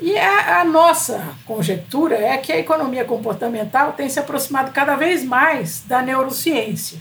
E 0.02 0.18
a, 0.18 0.62
a, 0.62 0.66
nossa 0.66 1.24
conjectura 1.46 2.16
é 2.16 2.38
que 2.38 2.52
a 2.52 2.60
economia 2.60 3.06
comportamental 3.06 3.94
tem 3.94 4.10
se 4.10 4.20
aproximado 4.20 4.72
cada 4.72 4.96
vez 4.96 5.24
mais 5.24 5.84
da 5.88 6.02
neurociência 6.02 7.00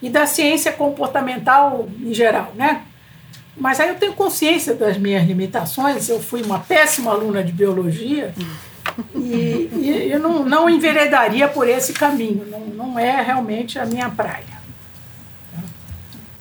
e 0.00 0.08
da 0.08 0.26
ciência 0.26 0.72
comportamental 0.72 1.88
em 2.00 2.14
geral, 2.14 2.52
né? 2.54 2.82
Mas 3.56 3.78
aí 3.80 3.88
eu 3.88 3.96
tenho 3.96 4.14
consciência 4.14 4.74
das 4.74 4.96
minhas 4.96 5.26
limitações, 5.26 6.08
eu 6.08 6.20
fui 6.20 6.42
uma 6.42 6.58
péssima 6.58 7.10
aluna 7.10 7.44
de 7.44 7.52
biologia 7.52 8.34
e, 9.14 9.70
e 9.72 10.08
eu 10.10 10.18
não, 10.18 10.44
não 10.44 10.70
enveredaria 10.70 11.48
por 11.48 11.68
esse 11.68 11.92
caminho, 11.92 12.46
não, 12.46 12.60
não 12.60 12.98
é 12.98 13.20
realmente 13.20 13.78
a 13.78 13.84
minha 13.84 14.08
praia. 14.08 14.62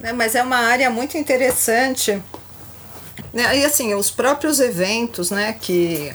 É, 0.04 0.12
mas 0.12 0.36
é 0.36 0.42
uma 0.42 0.58
área 0.58 0.90
muito 0.90 1.18
interessante. 1.18 2.22
Né? 3.34 3.60
E 3.60 3.66
assim, 3.66 3.94
os 3.94 4.10
próprios 4.10 4.60
eventos 4.60 5.30
né, 5.30 5.54
que, 5.54 6.14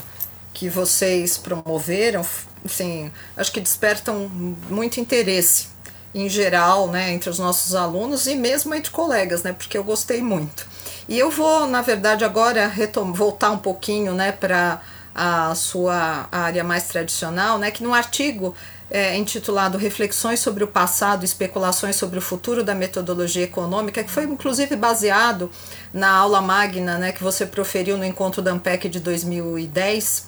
que 0.52 0.68
vocês 0.68 1.38
promoveram, 1.38 2.24
assim, 2.64 3.12
acho 3.36 3.52
que 3.52 3.60
despertam 3.60 4.28
muito 4.68 4.98
interesse 4.98 5.68
em 6.14 6.28
geral, 6.28 6.88
né, 6.88 7.12
entre 7.12 7.28
os 7.28 7.38
nossos 7.38 7.74
alunos 7.74 8.26
e 8.26 8.34
mesmo 8.34 8.74
entre 8.74 8.90
colegas, 8.90 9.42
né, 9.42 9.52
porque 9.52 9.76
eu 9.76 9.84
gostei 9.84 10.22
muito. 10.22 10.66
E 11.08 11.18
eu 11.18 11.30
vou, 11.30 11.66
na 11.66 11.82
verdade, 11.82 12.24
agora 12.24 12.72
voltar 13.14 13.50
um 13.50 13.58
pouquinho, 13.58 14.12
né, 14.12 14.32
para 14.32 14.80
a 15.14 15.54
sua 15.54 16.28
área 16.30 16.62
mais 16.62 16.88
tradicional, 16.88 17.58
né, 17.58 17.70
que 17.70 17.82
no 17.82 17.94
artigo 17.94 18.54
é, 18.90 19.16
intitulado 19.16 19.78
Reflexões 19.78 20.40
sobre 20.40 20.62
o 20.62 20.68
Passado, 20.68 21.24
Especulações 21.24 21.96
sobre 21.96 22.18
o 22.18 22.22
Futuro 22.22 22.62
da 22.62 22.74
Metodologia 22.74 23.44
Econômica, 23.44 24.02
que 24.02 24.10
foi 24.10 24.24
inclusive 24.24 24.76
baseado 24.76 25.50
na 25.92 26.10
aula 26.10 26.40
magna 26.40 26.98
né, 26.98 27.12
que 27.12 27.22
você 27.22 27.46
proferiu 27.46 27.96
no 27.96 28.04
encontro 28.04 28.42
da 28.42 28.52
AMPEC 28.52 28.88
de 28.88 29.00
2010, 29.00 30.26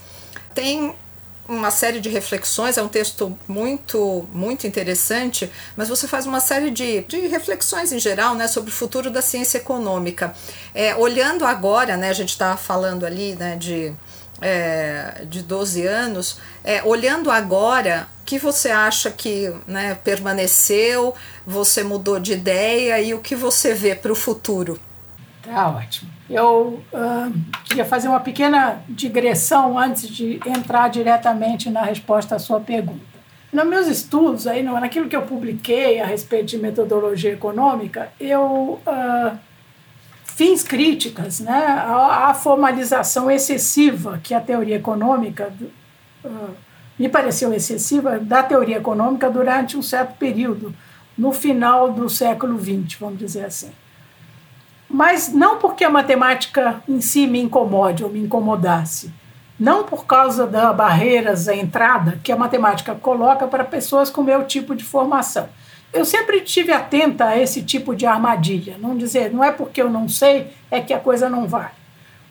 tem 0.55 0.95
uma 1.49 1.71
série 1.71 1.99
de 1.99 2.11
reflexões, 2.11 2.77
é 2.77 2.83
um 2.83 2.89
texto 2.89 3.37
muito, 3.49 4.29
muito 4.33 4.67
interessante, 4.67 5.51
mas 5.75 5.89
você 5.89 6.07
faz 6.07 6.27
uma 6.27 6.41
série 6.41 6.71
de, 6.71 7.01
de 7.03 7.27
reflexões 7.27 7.91
em 7.91 7.99
geral 7.99 8.35
né, 8.35 8.47
sobre 8.47 8.71
o 8.71 8.73
futuro 8.73 9.11
da 9.11 9.23
ciência 9.23 9.57
econômica. 9.57 10.35
É, 10.75 10.95
olhando 10.95 11.47
agora, 11.47 11.97
né, 11.97 12.11
a 12.11 12.13
gente 12.13 12.31
está 12.31 12.57
falando 12.57 13.07
ali 13.07 13.35
né, 13.35 13.57
de 13.57 13.95
é, 14.41 15.25
de 15.29 15.43
12 15.43 15.85
anos, 15.85 16.39
é, 16.63 16.81
olhando 16.85 17.29
agora, 17.29 18.07
o 18.21 18.25
que 18.25 18.39
você 18.39 18.71
acha 18.71 19.11
que 19.11 19.53
né, 19.67 19.97
permaneceu, 20.05 21.13
você 21.45 21.83
mudou 21.83 22.21
de 22.21 22.35
ideia 22.35 23.01
e 23.01 23.15
o 23.15 23.19
que 23.19 23.35
você 23.35 23.75
vê 23.75 23.97
para 23.97 24.13
o 24.13 24.15
futuro? 24.15 24.79
Tá 25.49 25.71
ótimo. 25.71 26.11
Eu 26.29 26.83
uh, 26.93 27.33
queria 27.65 27.85
fazer 27.85 28.09
uma 28.09 28.21
pequena 28.21 28.83
digressão 28.89 29.79
antes 29.79 30.09
de 30.09 30.39
entrar 30.47 30.89
diretamente 30.89 31.71
na 31.71 31.83
resposta 31.83 32.37
à 32.37 32.39
sua 32.39 32.61
pergunta. 32.61 33.01
Nos 33.51 33.67
meus 33.67 33.87
estudos, 33.87 34.47
aí, 34.47 34.63
naquilo 34.63 35.09
que 35.09 35.17
eu 35.17 35.23
publiquei 35.23 36.01
a 36.01 36.07
respeito 36.07 36.47
de 36.47 36.59
metodologia 36.59 37.33
econômica, 37.33 38.13
eu 38.21 38.79
uh, 38.87 39.39
fins 40.25 40.63
críticas 40.63 41.41
né, 41.41 41.83
à, 41.87 42.35
formalização 42.35 43.31
excessiva 43.31 44.21
que 44.23 44.35
a 44.35 44.41
teoria 44.41 44.77
econômica 44.77 45.51
uh, 46.23 46.51
me 46.99 47.09
pareceu 47.09 47.55
excessiva 47.55 48.19
da 48.19 48.43
teoria 48.43 48.77
econômica 48.77 49.31
durante 49.31 49.79
um 49.79 49.83
certo 49.83 50.19
período, 50.19 50.75
no 51.17 51.33
final 51.33 51.91
do 51.91 52.09
século 52.11 52.59
XX, 52.61 52.99
vamos 53.01 53.19
dizer 53.19 53.47
assim. 53.47 53.71
Mas 54.89 55.33
não 55.33 55.59
porque 55.59 55.85
a 55.85 55.91
matemática 55.91 56.83
em 56.89 57.01
si 57.01 57.27
me 57.27 57.41
incomode 57.41 58.03
ou 58.03 58.11
me 58.11 58.21
incomodasse, 58.21 59.13
não 59.59 59.85
por 59.85 60.07
causa 60.07 60.47
das 60.47 60.75
barreiras 60.75 61.49
à 61.49 61.55
entrada 61.55 62.19
que 62.23 62.33
a 62.33 62.37
matemática 62.37 62.95
coloca 62.95 63.47
para 63.47 63.65
pessoas 63.65 64.09
com 64.09 64.23
meu 64.23 64.45
tipo 64.45 64.75
de 64.75 64.85
formação 64.85 65.49
eu 65.93 66.05
sempre 66.05 66.41
tive 66.41 66.73
atenta 66.73 67.27
a 67.27 67.39
esse 67.39 67.63
tipo 67.63 67.95
de 67.95 68.07
armadilha, 68.07 68.77
não 68.79 68.97
dizer, 68.97 69.33
não 69.33 69.43
é 69.43 69.51
porque 69.51 69.81
eu 69.81 69.89
não 69.89 70.09
sei, 70.09 70.49
é 70.71 70.81
que 70.81 70.93
a 70.93 71.01
coisa 71.01 71.29
não 71.29 71.47
vai. 71.47 71.71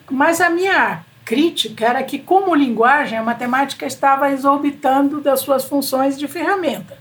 Mas 0.09 0.39
a 0.39 0.49
minha 0.49 1.03
crítica 1.25 1.85
era 1.85 2.03
que, 2.03 2.19
como 2.19 2.55
linguagem, 2.55 3.17
a 3.17 3.23
matemática 3.23 3.85
estava 3.85 4.31
exorbitando 4.31 5.19
das 5.19 5.39
suas 5.41 5.65
funções 5.65 6.17
de 6.17 6.27
ferramenta, 6.27 6.97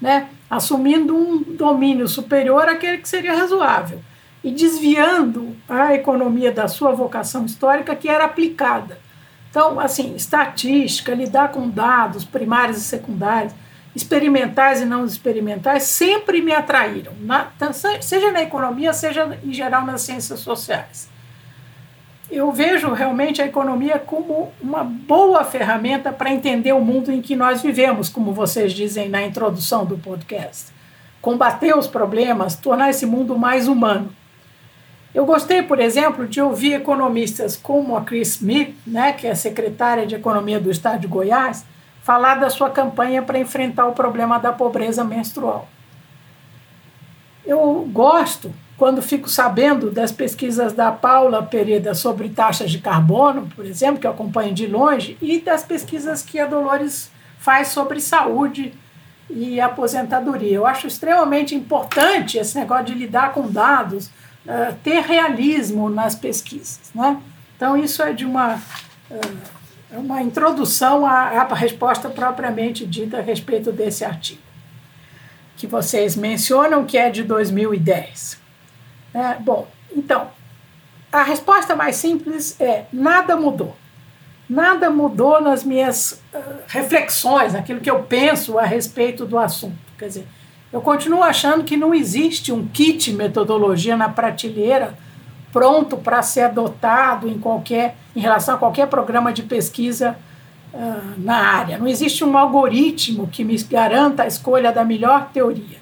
né? 0.00 0.28
assumindo 0.50 1.16
um 1.16 1.42
domínio 1.42 2.08
superior 2.08 2.68
àquele 2.68 2.98
que 2.98 3.08
seria 3.08 3.34
razoável 3.34 4.00
e 4.42 4.50
desviando 4.50 5.56
a 5.68 5.94
economia 5.94 6.50
da 6.50 6.66
sua 6.66 6.92
vocação 6.92 7.44
histórica 7.44 7.94
que 7.94 8.08
era 8.08 8.24
aplicada. 8.24 8.98
Então, 9.50 9.80
assim, 9.80 10.14
estatística, 10.14 11.14
lidar 11.14 11.50
com 11.50 11.68
dados 11.68 12.24
primários 12.24 12.78
e 12.78 12.82
secundários, 12.82 13.52
experimentais 13.94 14.80
e 14.80 14.84
não 14.84 15.04
experimentais 15.04 15.82
sempre 15.82 16.40
me 16.40 16.52
atraíram, 16.52 17.12
na, 17.20 17.48
seja 18.00 18.30
na 18.30 18.42
economia, 18.42 18.92
seja 18.92 19.36
em 19.44 19.52
geral 19.52 19.84
nas 19.84 20.02
ciências 20.02 20.40
sociais. 20.40 21.10
Eu 22.30 22.52
vejo 22.52 22.92
realmente 22.92 23.42
a 23.42 23.46
economia 23.46 23.98
como 23.98 24.52
uma 24.62 24.84
boa 24.84 25.42
ferramenta 25.42 26.12
para 26.12 26.30
entender 26.30 26.72
o 26.72 26.80
mundo 26.80 27.10
em 27.10 27.20
que 27.20 27.34
nós 27.34 27.60
vivemos, 27.60 28.08
como 28.08 28.32
vocês 28.32 28.72
dizem 28.72 29.08
na 29.08 29.20
introdução 29.22 29.84
do 29.84 29.98
podcast. 29.98 30.72
Combater 31.20 31.76
os 31.76 31.88
problemas, 31.88 32.54
tornar 32.54 32.90
esse 32.90 33.04
mundo 33.04 33.36
mais 33.36 33.66
humano. 33.66 34.14
Eu 35.12 35.26
gostei, 35.26 35.62
por 35.62 35.80
exemplo, 35.80 36.26
de 36.26 36.40
ouvir 36.40 36.74
economistas 36.74 37.56
como 37.56 37.96
a 37.96 38.02
Chris 38.02 38.36
Smith, 38.36 38.76
né, 38.86 39.12
que 39.12 39.26
é 39.26 39.34
secretária 39.34 40.06
de 40.06 40.14
Economia 40.14 40.60
do 40.60 40.70
Estado 40.70 41.00
de 41.00 41.08
Goiás, 41.08 41.64
falar 42.02 42.36
da 42.36 42.48
sua 42.48 42.70
campanha 42.70 43.20
para 43.20 43.38
enfrentar 43.38 43.86
o 43.86 43.92
problema 43.92 44.38
da 44.38 44.52
pobreza 44.52 45.04
menstrual. 45.04 45.68
Eu 47.44 47.88
gosto 47.92 48.52
quando 48.76 49.02
fico 49.02 49.28
sabendo 49.28 49.90
das 49.90 50.12
pesquisas 50.12 50.72
da 50.72 50.90
Paula 50.90 51.42
Pereira 51.42 51.94
sobre 51.94 52.28
taxas 52.28 52.70
de 52.70 52.78
carbono, 52.78 53.48
por 53.54 53.66
exemplo, 53.66 54.00
que 54.00 54.06
eu 54.06 54.10
acompanho 54.12 54.54
de 54.54 54.66
longe, 54.66 55.18
e 55.20 55.40
das 55.40 55.62
pesquisas 55.62 56.22
que 56.22 56.38
a 56.38 56.46
Dolores 56.46 57.10
faz 57.38 57.68
sobre 57.68 58.00
saúde 58.00 58.72
e 59.28 59.60
aposentadoria. 59.60 60.54
Eu 60.54 60.66
acho 60.66 60.86
extremamente 60.86 61.54
importante 61.54 62.38
esse 62.38 62.58
negócio 62.58 62.86
de 62.86 62.94
lidar 62.94 63.32
com 63.32 63.50
dados, 63.50 64.10
uh, 64.46 64.74
ter 64.82 65.00
realismo 65.00 65.88
nas 65.88 66.14
pesquisas. 66.14 66.90
Né? 66.94 67.20
Então, 67.56 67.76
isso 67.76 68.02
é 68.02 68.12
de 68.12 68.24
uma. 68.24 68.56
Uh, 69.10 69.60
é 69.92 69.98
uma 69.98 70.22
introdução 70.22 71.04
à, 71.04 71.30
à 71.30 71.54
resposta 71.54 72.08
propriamente 72.08 72.86
dita 72.86 73.18
a 73.18 73.20
respeito 73.20 73.72
desse 73.72 74.04
artigo, 74.04 74.40
que 75.56 75.66
vocês 75.66 76.14
mencionam 76.14 76.84
que 76.84 76.96
é 76.96 77.10
de 77.10 77.24
2010. 77.24 78.38
É, 79.12 79.34
bom, 79.40 79.66
então, 79.94 80.30
a 81.12 81.24
resposta 81.24 81.74
mais 81.74 81.96
simples 81.96 82.58
é: 82.60 82.84
nada 82.92 83.36
mudou. 83.36 83.76
Nada 84.48 84.90
mudou 84.90 85.40
nas 85.40 85.62
minhas 85.62 86.22
uh, 86.34 86.38
reflexões, 86.66 87.52
naquilo 87.52 87.80
que 87.80 87.90
eu 87.90 88.02
penso 88.02 88.58
a 88.58 88.64
respeito 88.64 89.24
do 89.24 89.38
assunto. 89.38 89.78
Quer 89.96 90.06
dizer, 90.06 90.26
eu 90.72 90.80
continuo 90.80 91.22
achando 91.22 91.64
que 91.64 91.76
não 91.76 91.92
existe 91.92 92.52
um 92.52 92.66
kit 92.66 93.12
metodologia 93.12 93.96
na 93.96 94.08
prateleira 94.08 94.94
pronto 95.52 95.96
para 95.96 96.22
ser 96.22 96.42
adotado 96.42 97.28
em 97.28 97.38
qualquer 97.38 97.96
em 98.14 98.20
relação 98.20 98.54
a 98.54 98.58
qualquer 98.58 98.86
programa 98.86 99.32
de 99.32 99.42
pesquisa 99.42 100.16
uh, 100.72 101.14
na 101.18 101.36
área. 101.36 101.78
Não 101.78 101.86
existe 101.86 102.24
um 102.24 102.36
algoritmo 102.36 103.26
que 103.26 103.44
me 103.44 103.56
garanta 103.64 104.22
a 104.22 104.26
escolha 104.26 104.72
da 104.72 104.84
melhor 104.84 105.30
teoria. 105.32 105.78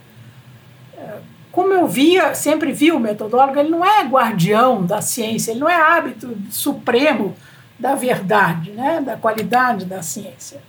Uh, 0.94 1.20
como 1.53 1.72
eu 1.72 1.87
via, 1.87 2.35
sempre 2.35 2.72
vi 2.72 2.92
o 2.92 3.01
metodólogo, 3.01 3.59
ele 3.59 3.70
não 3.70 3.85
é 3.85 4.05
guardião 4.05 4.85
da 4.85 5.01
ciência, 5.01 5.51
ele 5.51 5.61
não 5.61 5.68
é 5.68 5.77
hábito 5.77 6.37
supremo 6.51 7.35
da 7.79 7.94
verdade, 7.94 8.70
né, 8.72 9.01
da 9.01 9.16
qualidade 9.16 9.85
da 9.85 10.03
ciência. 10.03 10.61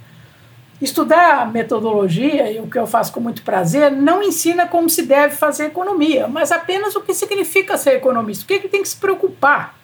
Estudar 0.81 1.51
metodologia, 1.51 2.51
e 2.51 2.59
o 2.59 2.67
que 2.67 2.79
eu 2.79 2.87
faço 2.87 3.11
com 3.11 3.19
muito 3.19 3.41
prazer, 3.43 3.91
não 3.91 4.23
ensina 4.23 4.65
como 4.65 4.89
se 4.89 5.03
deve 5.03 5.35
fazer 5.35 5.65
economia, 5.65 6.27
mas 6.27 6.51
apenas 6.51 6.95
o 6.95 7.01
que 7.01 7.13
significa 7.13 7.77
ser 7.77 7.95
economista, 7.95 8.45
o 8.45 8.47
que, 8.47 8.53
é 8.53 8.59
que 8.59 8.69
tem 8.69 8.81
que 8.81 8.87
se 8.87 8.95
preocupar. 8.95 9.77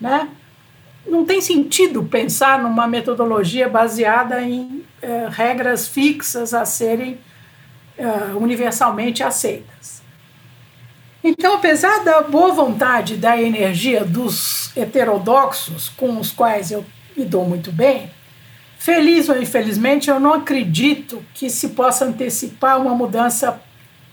Né? 0.00 0.28
Não 1.06 1.26
tem 1.26 1.42
sentido 1.42 2.02
pensar 2.04 2.62
numa 2.62 2.86
metodologia 2.86 3.68
baseada 3.68 4.40
em 4.40 4.82
eh, 5.02 5.28
regras 5.30 5.86
fixas 5.86 6.54
a 6.54 6.64
serem 6.64 7.18
eh, 7.98 8.32
universalmente 8.34 9.22
aceitas. 9.22 10.00
Então, 11.22 11.54
apesar 11.54 12.02
da 12.02 12.22
boa 12.22 12.52
vontade 12.52 13.16
da 13.16 13.40
energia 13.40 14.04
dos 14.04 14.74
heterodoxos, 14.74 15.90
com 15.90 16.18
os 16.18 16.32
quais 16.32 16.70
eu 16.70 16.82
me 17.14 17.26
dou 17.26 17.44
muito 17.44 17.70
bem, 17.70 18.10
Feliz 18.80 19.28
ou 19.28 19.38
infelizmente, 19.38 20.08
eu 20.08 20.18
não 20.18 20.32
acredito 20.32 21.22
que 21.34 21.50
se 21.50 21.68
possa 21.68 22.06
antecipar 22.06 22.80
uma 22.80 22.94
mudança 22.94 23.60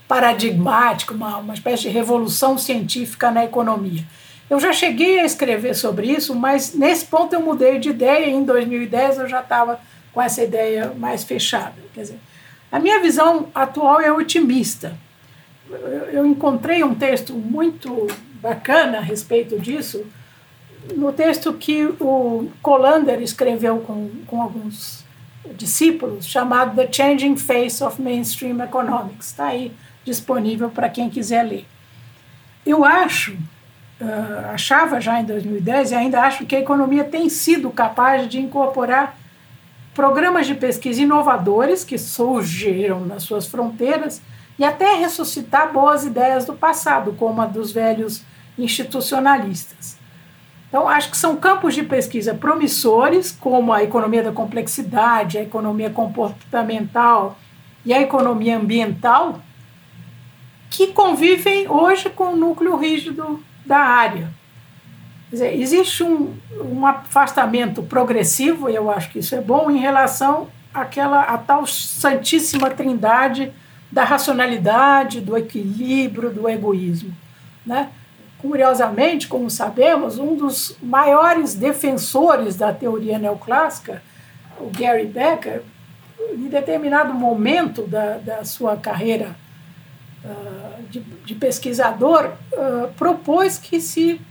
paradigmática, 0.09 1.13
uma, 1.13 1.37
uma 1.37 1.53
espécie 1.53 1.83
de 1.83 1.87
revolução 1.87 2.57
científica 2.57 3.31
na 3.31 3.45
economia. 3.45 4.03
Eu 4.49 4.59
já 4.59 4.73
cheguei 4.73 5.21
a 5.21 5.25
escrever 5.25 5.73
sobre 5.73 6.07
isso, 6.07 6.35
mas 6.35 6.73
nesse 6.73 7.05
ponto 7.05 7.33
eu 7.33 7.41
mudei 7.41 7.79
de 7.79 7.91
ideia. 7.91 8.25
Em 8.25 8.43
2010 8.43 9.19
eu 9.19 9.29
já 9.29 9.39
estava 9.39 9.79
com 10.11 10.21
essa 10.21 10.43
ideia 10.43 10.93
mais 10.97 11.23
fechada. 11.23 11.75
Quer 11.93 12.01
dizer, 12.01 12.19
a 12.69 12.77
minha 12.77 12.99
visão 12.99 13.47
atual 13.55 14.01
é 14.01 14.11
otimista. 14.11 14.97
Eu 16.11 16.25
encontrei 16.25 16.83
um 16.83 16.93
texto 16.93 17.31
muito 17.31 18.07
bacana 18.41 18.97
a 18.97 19.01
respeito 19.01 19.57
disso 19.57 20.05
no 20.95 21.11
texto 21.11 21.53
que 21.53 21.85
o 21.99 22.49
Colander 22.61 23.21
escreveu 23.21 23.79
com, 23.79 24.09
com 24.25 24.41
alguns 24.41 25.05
discípulos, 25.55 26.25
chamado 26.25 26.75
The 26.75 26.91
Changing 26.91 27.37
Face 27.37 27.83
of 27.83 28.01
Mainstream 28.01 28.61
Economics. 28.61 29.27
Está 29.27 29.47
aí 29.47 29.71
disponível 30.03 30.69
para 30.69 30.89
quem 30.89 31.09
quiser 31.09 31.43
ler. 31.43 31.65
Eu 32.65 32.83
acho, 32.83 33.33
uh, 34.01 34.47
achava 34.53 34.99
já 34.99 35.19
em 35.19 35.25
2010 35.25 35.91
e 35.91 35.95
ainda 35.95 36.21
acho 36.21 36.45
que 36.45 36.55
a 36.55 36.59
economia 36.59 37.03
tem 37.03 37.29
sido 37.29 37.69
capaz 37.69 38.27
de 38.27 38.39
incorporar 38.39 39.17
programas 39.93 40.45
de 40.45 40.53
pesquisa 40.53 41.01
inovadores 41.01 41.83
que 41.83 41.97
surgiram 41.97 43.05
nas 43.05 43.23
suas 43.23 43.47
fronteiras 43.47 44.21
e 44.59 44.63
até 44.63 44.95
ressuscitar 44.95 45.71
boas 45.71 46.05
ideias 46.05 46.45
do 46.45 46.53
passado, 46.53 47.13
como 47.13 47.41
a 47.41 47.45
dos 47.45 47.71
velhos 47.71 48.23
institucionalistas. 48.57 49.96
Então, 50.77 50.87
acho 50.87 51.09
que 51.09 51.17
são 51.17 51.35
campos 51.35 51.73
de 51.73 51.81
pesquisa 51.81 52.35
promissores, 52.35 53.31
como 53.31 53.73
a 53.73 53.83
economia 53.83 54.21
da 54.21 54.31
complexidade, 54.31 55.39
a 55.39 55.41
economia 55.41 55.89
comportamental 55.89 57.35
e 57.83 57.91
a 57.91 57.99
economia 57.99 58.59
ambiental, 58.59 59.41
que 60.69 60.93
convivem 60.93 61.67
hoje 61.67 62.11
com 62.11 62.25
o 62.25 62.35
núcleo 62.35 62.75
rígido 62.75 63.43
da 63.65 63.79
área. 63.79 64.29
Dizer, 65.31 65.59
existe 65.59 66.03
um, 66.03 66.37
um 66.61 66.85
afastamento 66.85 67.81
progressivo, 67.81 68.69
e 68.69 68.75
eu 68.75 68.91
acho 68.91 69.09
que 69.09 69.17
isso 69.17 69.33
é 69.33 69.41
bom, 69.41 69.71
em 69.71 69.79
relação 69.79 70.47
àquela 70.71 71.21
à 71.21 71.39
tal 71.39 71.65
santíssima 71.65 72.69
trindade 72.69 73.51
da 73.91 74.03
racionalidade, 74.03 75.21
do 75.21 75.35
equilíbrio, 75.35 76.29
do 76.29 76.47
egoísmo. 76.47 77.11
Né? 77.65 77.89
Curiosamente, 78.39 79.27
como 79.27 79.49
sabemos, 79.49 80.19
um 80.19 80.35
dos 80.35 80.77
maiores 80.81 81.55
defensores 81.55 82.55
da 82.55 82.71
teoria 82.71 83.17
neoclássica, 83.17 84.01
o 84.59 84.69
Gary 84.69 85.05
Becker, 85.05 85.63
em 86.33 86.47
determinado 86.47 87.13
momento 87.13 87.83
da, 87.83 88.17
da 88.17 88.43
sua 88.43 88.77
carreira 88.77 89.35
uh, 90.23 90.83
de, 90.89 90.99
de, 90.99 91.35
pesquisador, 91.35 92.33
uh, 92.53 92.93
propôs 92.95 93.57
que 93.57 93.79
se 93.79 94.21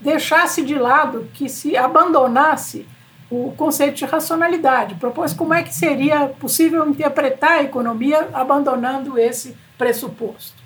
deixasse 0.00 0.62
de 0.62 0.74
lado, 0.74 1.28
que 1.34 1.48
se 1.48 1.76
abandonasse 1.76 2.86
o 3.30 3.52
conceito 3.52 3.96
de 3.96 4.04
racionalidade. 4.04 4.94
Propôs 4.94 5.32
como 5.32 5.52
é 5.52 5.62
que 5.62 5.74
seria 5.74 6.28
possível 6.28 6.88
interpretar 6.88 7.58
a 7.58 7.62
economia 7.62 8.28
abandonando 8.32 9.18
esse 9.18 9.56
pressuposto. 9.76 10.65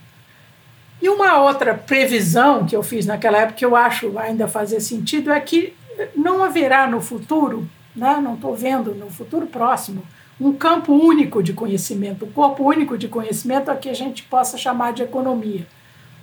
E 1.01 1.09
uma 1.09 1.41
outra 1.41 1.75
previsão 1.75 2.67
que 2.67 2.77
eu 2.77 2.83
fiz 2.83 3.07
naquela 3.07 3.39
época, 3.39 3.57
que 3.57 3.65
eu 3.65 3.75
acho 3.75 4.19
ainda 4.19 4.47
fazer 4.47 4.81
sentido, 4.81 5.31
é 5.31 5.41
que 5.41 5.75
não 6.15 6.45
haverá 6.45 6.87
no 6.87 7.01
futuro, 7.01 7.69
né, 7.95 8.21
não 8.23 8.35
estou 8.35 8.55
vendo 8.55 8.95
no 8.95 9.11
futuro 9.11 9.47
próximo, 9.47 10.03
um 10.41 10.53
campo 10.53 10.93
único 10.93 11.43
de 11.43 11.53
conhecimento, 11.53 12.25
um 12.25 12.33
corpo 12.33 12.65
único 12.65 12.97
de 12.97 13.09
conhecimento 13.09 13.71
a 13.71 13.77
que 13.77 13.89
a 13.89 13.95
gente 13.95 14.23
possa 14.23 14.57
chamar 14.57 14.93
de 14.93 15.03
economia. 15.03 15.67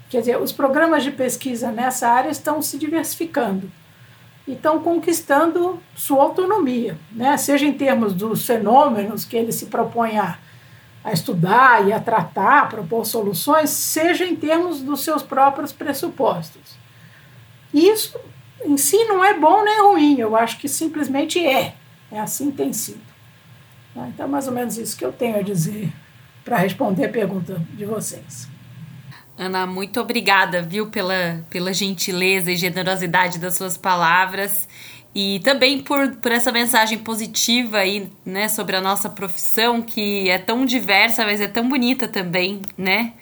Quer 0.09 0.21
dizer, 0.21 0.41
os 0.41 0.51
programas 0.51 1.03
de 1.03 1.11
pesquisa 1.11 1.71
nessa 1.71 2.07
área 2.07 2.29
estão 2.29 2.61
se 2.61 2.77
diversificando 2.77 3.69
e 4.47 4.53
estão 4.53 4.79
conquistando 4.79 5.79
sua 5.95 6.23
autonomia, 6.23 6.97
né? 7.11 7.35
seja 7.37 7.65
em 7.65 7.73
termos 7.73 8.13
dos 8.13 8.45
fenômenos 8.45 9.25
que 9.25 9.35
ele 9.35 9.51
se 9.51 9.65
propõe 9.65 10.17
a, 10.17 10.37
a 11.07 11.13
estudar 11.13 11.87
e 11.87 11.93
a 11.93 12.01
tratar, 12.01 12.63
a 12.63 12.65
propor 12.65 13.05
soluções, 13.05 13.69
seja 13.69 14.25
em 14.25 14.35
termos 14.35 14.81
dos 14.81 15.05
seus 15.05 15.23
próprios 15.23 15.71
pressupostos. 15.71 16.77
Isso 17.73 18.19
em 18.65 18.75
si 18.75 19.05
não 19.05 19.23
é 19.23 19.33
bom 19.33 19.63
nem 19.63 19.81
ruim, 19.83 20.19
eu 20.19 20.35
acho 20.35 20.57
que 20.59 20.67
simplesmente 20.67 21.39
é. 21.39 21.75
É 22.11 22.19
assim 22.19 22.51
tem 22.51 22.73
sido. 22.73 22.99
Né? 23.95 24.11
Então, 24.13 24.27
mais 24.27 24.47
ou 24.47 24.53
menos 24.53 24.77
isso 24.77 24.97
que 24.97 25.05
eu 25.05 25.13
tenho 25.13 25.37
a 25.37 25.41
dizer 25.41 25.89
para 26.43 26.57
responder 26.57 27.05
a 27.05 27.09
pergunta 27.09 27.61
de 27.73 27.85
vocês. 27.85 28.49
Ana, 29.37 29.65
muito 29.65 30.01
obrigada, 30.01 30.61
viu, 30.61 30.89
pela, 30.89 31.45
pela 31.49 31.73
gentileza 31.73 32.51
e 32.51 32.57
generosidade 32.57 33.39
das 33.39 33.55
suas 33.55 33.77
palavras 33.77 34.67
e 35.19 35.39
também 35.39 35.81
por, 35.81 36.11
por 36.17 36.31
essa 36.31 36.51
mensagem 36.51 36.99
positiva 36.99 37.79
aí, 37.79 38.07
né, 38.23 38.47
sobre 38.47 38.75
a 38.75 38.81
nossa 38.81 39.09
profissão, 39.09 39.81
que 39.81 40.29
é 40.29 40.37
tão 40.37 40.63
diversa, 40.63 41.25
mas 41.25 41.41
é 41.41 41.47
tão 41.47 41.67
bonita 41.67 42.07
também, 42.07 42.61
né? 42.77 43.13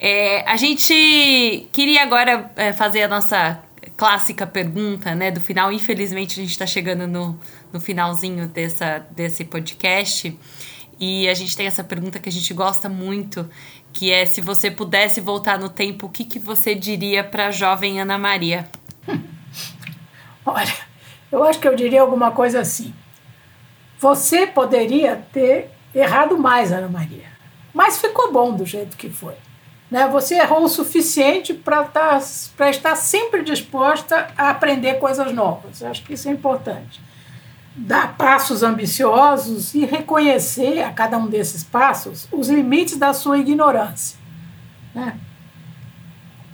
É, 0.00 0.50
a 0.50 0.56
gente 0.56 1.68
queria 1.72 2.02
agora 2.02 2.50
é, 2.56 2.72
fazer 2.72 3.02
a 3.02 3.08
nossa 3.08 3.62
clássica 3.98 4.46
pergunta, 4.46 5.14
né, 5.14 5.30
do 5.30 5.42
final. 5.42 5.70
Infelizmente, 5.70 6.40
a 6.40 6.42
gente 6.42 6.52
está 6.52 6.66
chegando 6.66 7.06
no, 7.06 7.38
no 7.70 7.78
finalzinho 7.78 8.48
dessa, 8.48 9.06
desse 9.10 9.44
podcast. 9.44 10.34
E 10.98 11.28
a 11.28 11.34
gente 11.34 11.54
tem 11.54 11.66
essa 11.66 11.84
pergunta 11.84 12.18
que 12.18 12.30
a 12.30 12.32
gente 12.32 12.54
gosta 12.54 12.88
muito, 12.88 13.46
que 13.92 14.10
é 14.10 14.24
se 14.24 14.40
você 14.40 14.70
pudesse 14.70 15.20
voltar 15.20 15.58
no 15.58 15.68
tempo, 15.68 16.06
o 16.06 16.08
que, 16.08 16.24
que 16.24 16.38
você 16.38 16.74
diria 16.74 17.22
para 17.22 17.48
a 17.48 17.50
jovem 17.50 18.00
Ana 18.00 18.16
Maria? 18.16 18.66
Olha, 20.48 20.74
eu 21.30 21.44
acho 21.44 21.58
que 21.58 21.68
eu 21.68 21.76
diria 21.76 22.00
alguma 22.00 22.30
coisa 22.30 22.60
assim. 22.60 22.94
Você 23.98 24.46
poderia 24.46 25.24
ter 25.32 25.70
errado 25.94 26.38
mais, 26.38 26.72
Ana 26.72 26.88
Maria, 26.88 27.26
mas 27.74 28.00
ficou 28.00 28.32
bom 28.32 28.52
do 28.54 28.64
jeito 28.64 28.96
que 28.96 29.10
foi. 29.10 29.34
Né? 29.90 30.06
Você 30.08 30.36
errou 30.36 30.64
o 30.64 30.68
suficiente 30.68 31.52
para 31.52 31.84
tá, 31.84 32.18
estar 32.70 32.96
sempre 32.96 33.42
disposta 33.42 34.28
a 34.36 34.50
aprender 34.50 34.98
coisas 34.98 35.32
novas. 35.32 35.80
Eu 35.80 35.90
acho 35.90 36.04
que 36.04 36.12
isso 36.14 36.28
é 36.28 36.32
importante 36.32 37.00
dar 37.78 38.16
passos 38.16 38.62
ambiciosos 38.62 39.72
e 39.72 39.84
reconhecer 39.84 40.82
a 40.82 40.92
cada 40.92 41.16
um 41.16 41.28
desses 41.28 41.62
passos 41.62 42.26
os 42.32 42.48
limites 42.48 42.96
da 42.96 43.12
sua 43.12 43.38
ignorância. 43.38 44.18
Né? 44.94 45.16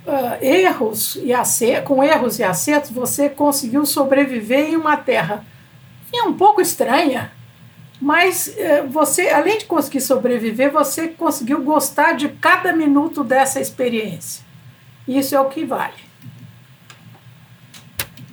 Uh, 0.05 0.43
erros 0.43 1.17
e 1.23 1.33
acertos, 1.33 1.87
com 1.87 2.03
erros 2.03 2.37
e 2.37 2.43
acertos, 2.43 2.91
você 2.91 3.27
conseguiu 3.27 3.85
sobreviver 3.87 4.69
em 4.69 4.75
uma 4.75 4.97
terra 4.97 5.43
é 6.17 6.23
um 6.23 6.33
pouco 6.33 6.61
estranha, 6.61 7.31
mas 7.99 8.47
uh, 8.47 8.87
você, 8.89 9.29
além 9.29 9.57
de 9.57 9.65
conseguir 9.65 10.01
sobreviver, 10.01 10.71
você 10.71 11.07
conseguiu 11.07 11.63
gostar 11.63 12.13
de 12.13 12.29
cada 12.29 12.73
minuto 12.73 13.23
dessa 13.23 13.59
experiência. 13.59 14.43
Isso 15.07 15.35
é 15.35 15.39
o 15.39 15.49
que 15.49 15.65
vale. 15.65 15.93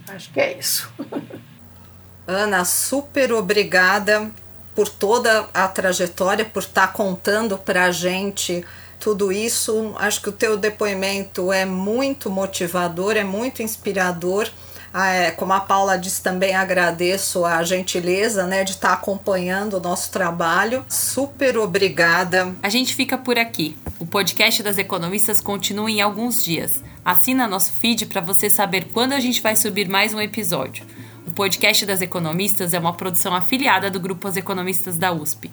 Acho 0.08 0.32
que 0.32 0.40
é 0.40 0.58
isso. 0.58 0.92
Ana, 2.26 2.64
super 2.64 3.32
obrigada 3.32 4.30
por 4.74 4.88
toda 4.88 5.48
a 5.52 5.68
trajetória, 5.68 6.44
por 6.44 6.62
estar 6.62 6.86
tá 6.86 6.92
contando 6.92 7.58
para 7.58 7.84
a 7.84 7.90
gente 7.90 8.64
tudo 9.02 9.32
isso. 9.32 9.92
Acho 9.98 10.22
que 10.22 10.28
o 10.28 10.32
teu 10.32 10.56
depoimento 10.56 11.52
é 11.52 11.64
muito 11.64 12.30
motivador, 12.30 13.16
é 13.16 13.24
muito 13.24 13.60
inspirador. 13.60 14.48
Ah, 14.94 15.08
é, 15.08 15.30
como 15.30 15.52
a 15.54 15.60
Paula 15.60 15.98
disse, 15.98 16.22
também 16.22 16.54
agradeço 16.54 17.44
a 17.44 17.62
gentileza 17.64 18.46
né, 18.46 18.62
de 18.62 18.72
estar 18.72 18.92
acompanhando 18.92 19.78
o 19.78 19.80
nosso 19.80 20.12
trabalho. 20.12 20.84
Super 20.88 21.56
obrigada. 21.58 22.54
A 22.62 22.68
gente 22.68 22.94
fica 22.94 23.18
por 23.18 23.38
aqui. 23.38 23.76
O 23.98 24.06
podcast 24.06 24.62
das 24.62 24.78
economistas 24.78 25.40
continua 25.40 25.90
em 25.90 26.00
alguns 26.00 26.44
dias. 26.44 26.84
Assina 27.04 27.48
nosso 27.48 27.72
feed 27.72 28.06
para 28.06 28.20
você 28.20 28.48
saber 28.48 28.88
quando 28.92 29.14
a 29.14 29.20
gente 29.20 29.40
vai 29.40 29.56
subir 29.56 29.88
mais 29.88 30.14
um 30.14 30.20
episódio. 30.20 30.84
O 31.26 31.30
podcast 31.30 31.86
das 31.86 32.02
economistas 32.02 32.74
é 32.74 32.78
uma 32.78 32.92
produção 32.92 33.34
afiliada 33.34 33.90
do 33.90 34.00
Grupo 34.00 34.26
As 34.26 34.36
Economistas 34.36 34.98
da 34.98 35.12
USP. 35.12 35.50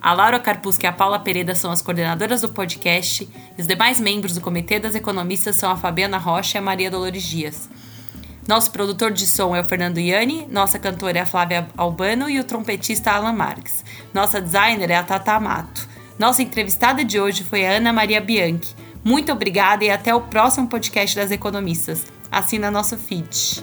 A 0.00 0.12
Laura 0.12 0.40
Carpusca 0.40 0.86
e 0.86 0.88
a 0.88 0.92
Paula 0.92 1.18
Pereira 1.18 1.54
são 1.54 1.70
as 1.70 1.82
coordenadoras 1.82 2.40
do 2.40 2.48
podcast 2.48 3.28
e 3.56 3.60
os 3.60 3.66
demais 3.66 4.00
membros 4.00 4.34
do 4.34 4.40
Comitê 4.40 4.78
das 4.78 4.94
Economistas 4.94 5.56
são 5.56 5.70
a 5.70 5.76
Fabiana 5.76 6.16
Rocha 6.16 6.56
e 6.56 6.58
a 6.58 6.62
Maria 6.62 6.90
Dolores 6.90 7.22
Dias. 7.22 7.68
Nosso 8.48 8.70
produtor 8.72 9.12
de 9.12 9.26
som 9.26 9.54
é 9.54 9.60
o 9.60 9.64
Fernando 9.64 9.98
Iani, 9.98 10.46
nossa 10.50 10.78
cantora 10.78 11.18
é 11.18 11.20
a 11.20 11.26
Flávia 11.26 11.68
Albano 11.76 12.28
e 12.28 12.40
o 12.40 12.44
trompetista 12.44 13.12
Alan 13.12 13.34
Marques. 13.34 13.84
Nossa 14.14 14.40
designer 14.40 14.90
é 14.90 14.96
a 14.96 15.04
Tata 15.04 15.32
Amato. 15.32 15.86
Nossa 16.18 16.42
entrevistada 16.42 17.04
de 17.04 17.20
hoje 17.20 17.44
foi 17.44 17.66
a 17.66 17.72
Ana 17.72 17.92
Maria 17.92 18.20
Bianchi. 18.20 18.74
Muito 19.04 19.30
obrigada 19.30 19.84
e 19.84 19.90
até 19.90 20.14
o 20.14 20.22
próximo 20.22 20.66
podcast 20.66 21.14
das 21.14 21.30
economistas. 21.30 22.06
Assina 22.32 22.70
nosso 22.70 22.96
feed. 22.96 23.62